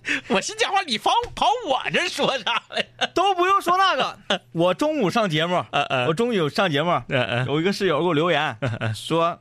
[0.29, 2.85] 我心讲话，你跑跑我这说啥来？
[3.13, 4.19] 都不用说那个，
[4.51, 7.01] 我中午上节目， 嗯我中午有上节目，
[7.47, 8.57] 有一个室友给我留言
[8.93, 9.39] 说：“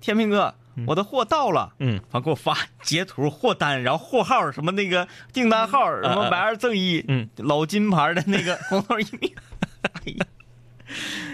[0.00, 0.54] 天平哥，
[0.86, 9.34] 我的货到了。”嗯，完给我发截图货单，然后货号什么那个订单号什么买二赠一，嗯，老金牌的那个红豆薏米。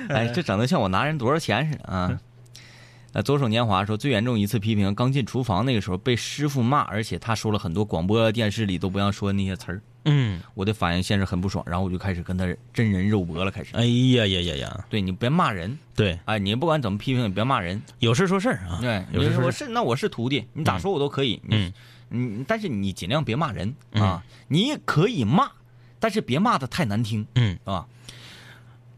[0.09, 2.21] 哎，这整的像我拿人多少钱似的啊！
[3.17, 13.75] 呃，左手年华说，最严重一次批评，刚进厨房那个时候被师傅骂，而且他说了很多广播电视里都不让说的那些词儿，嗯，我的反应先是很不爽，然后我就开始跟他真人肉搏了，开始。
[13.75, 17.81] 哎呀呀呀呀，对你别骂人，对，哎，你不管怎么批评，你别骂人。
[18.01, 21.41] 有事说事儿啊，对，有事说是那我是徒弟，你咋说我都可以。
[21.45, 21.73] 嗯
[22.11, 25.51] 你，嗯，但是你尽量别骂人啊，你也可以骂，
[25.99, 27.71] 但是别骂的太难听，嗯是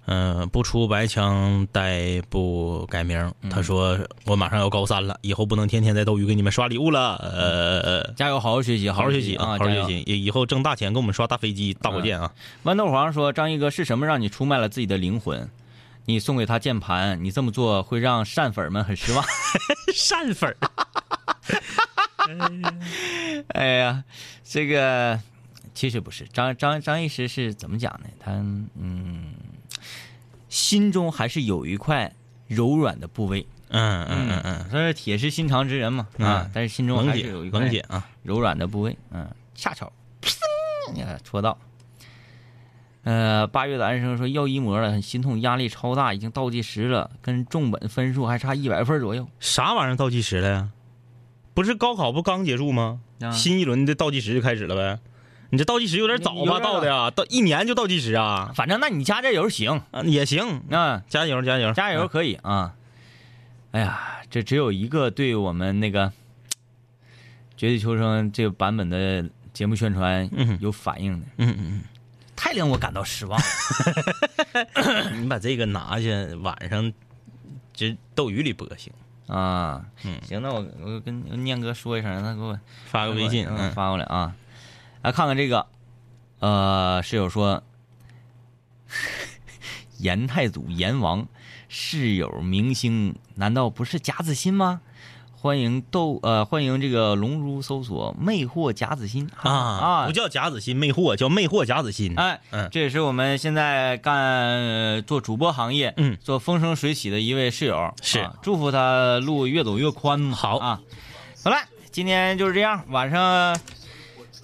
[0.09, 0.15] 吧？
[0.15, 3.19] 嗯、不出白墙待不改名。
[3.43, 7.17] 嗯他说我马上要高三了，以后不能天天在斗鱼给你们刷礼物了。
[7.17, 12.33] 呃，加油，好好学习，好好学习啊，好好学习，以以后挣大钱给我们刷大飞机、大火箭啊。
[12.65, 15.49] 豌豆黄说：“张一哥是什么让你出卖了自己的灵魂？
[16.07, 19.23] 你送给他键盘，你这么做会让扇粉们很失望。
[19.95, 20.57] 扇粉儿，
[23.49, 24.03] 哎呀，
[24.43, 25.21] 这个
[25.75, 28.09] 其实不是，张张张医师是怎么讲呢？
[28.19, 29.35] 他嗯，
[30.49, 32.13] 心中还是有一块
[32.47, 33.47] 柔软的部位。
[33.71, 39.93] 嗯嗯嗯嗯，他是铁石心肠之人嘛啊嗯，但是心中还是有一块啊，柔软的部位，嗯，恰巧，
[40.23, 41.59] 噗呀，戳到。
[43.05, 49.29] 呃，八月的安生说要一模了，很心痛，压力超大，已经倒计时了，跟重本分数还差一百分左右。
[49.39, 50.71] 啥玩意儿倒计时了呀？
[51.53, 53.01] 不是高考不刚结束吗？
[53.21, 55.01] 啊新一轮的倒计时就开始了呗。
[55.51, 56.61] 你这倒计时有点早吧？
[56.61, 58.53] 倒的呀，到一年就倒计时啊？
[58.55, 62.75] 反正那你加加油行，啊，也行，啊，加油加油加油可以啊。
[63.71, 66.07] 哎呀，这只有一个对我们那个
[67.57, 69.25] 《绝地求生》这个版本的
[69.55, 71.83] 节目宣传嗯有反应的，嗯嗯
[72.37, 73.41] 太令我感到失望。
[74.75, 76.93] 嗯，你把这个拿去，晚上
[77.73, 78.93] 这斗鱼里播行，
[79.27, 84.35] 啊，嗯行，那我我跟念哥说一声，让他给我发个微信，发过来啊。
[85.03, 85.67] 来看看这个，
[86.41, 87.63] 呃，室友说，
[89.99, 91.27] 严太祖阎王
[91.69, 94.81] 室友明星，难道不是贾子欣吗？
[95.41, 102.13] 欢迎豆呃，欢迎这个龙珠搜索魅惑贾子欣啊啊不叫贾子欣魅惑，叫魅惑贾子欣。
[102.17, 110.33] 哎，嗯这也是我们现在干、呃做主播行业，嗯做风生水起的一位室友，是啊祝福他路越走越宽。
[110.33, 110.81] 好啊，
[111.45, 111.57] 好了，
[111.93, 113.57] 今天就是这样，晚上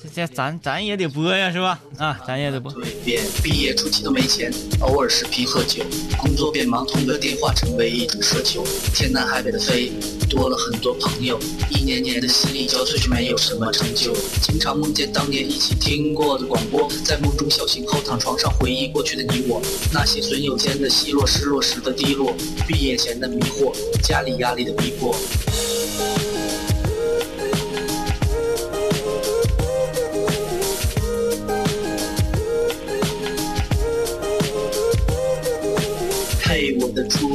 [0.04, 1.80] 这这咱咱也得播呀，是吧？
[1.96, 2.70] 啊，咱也得播。
[2.72, 5.82] 蜕变，毕业初期都没钱，偶尔视频喝酒，
[6.18, 8.62] 工作变忙，通个电话成为一种奢求。
[8.92, 9.92] 天南海北的飞，
[10.28, 11.40] 多了很多朋友，
[11.70, 14.14] 一年年的心力交瘁，却没有什么成就。
[14.42, 22.34] 经常梦见当年一起听过的广播，在梦中小醒后躺床上回忆过去的你我，那些损友间的奚落，失落时的低落，
[22.68, 25.16] 毕业前的迷惑，家里压力的逼迫。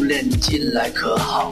[0.09, 1.51] 我的初恋，你近来可好？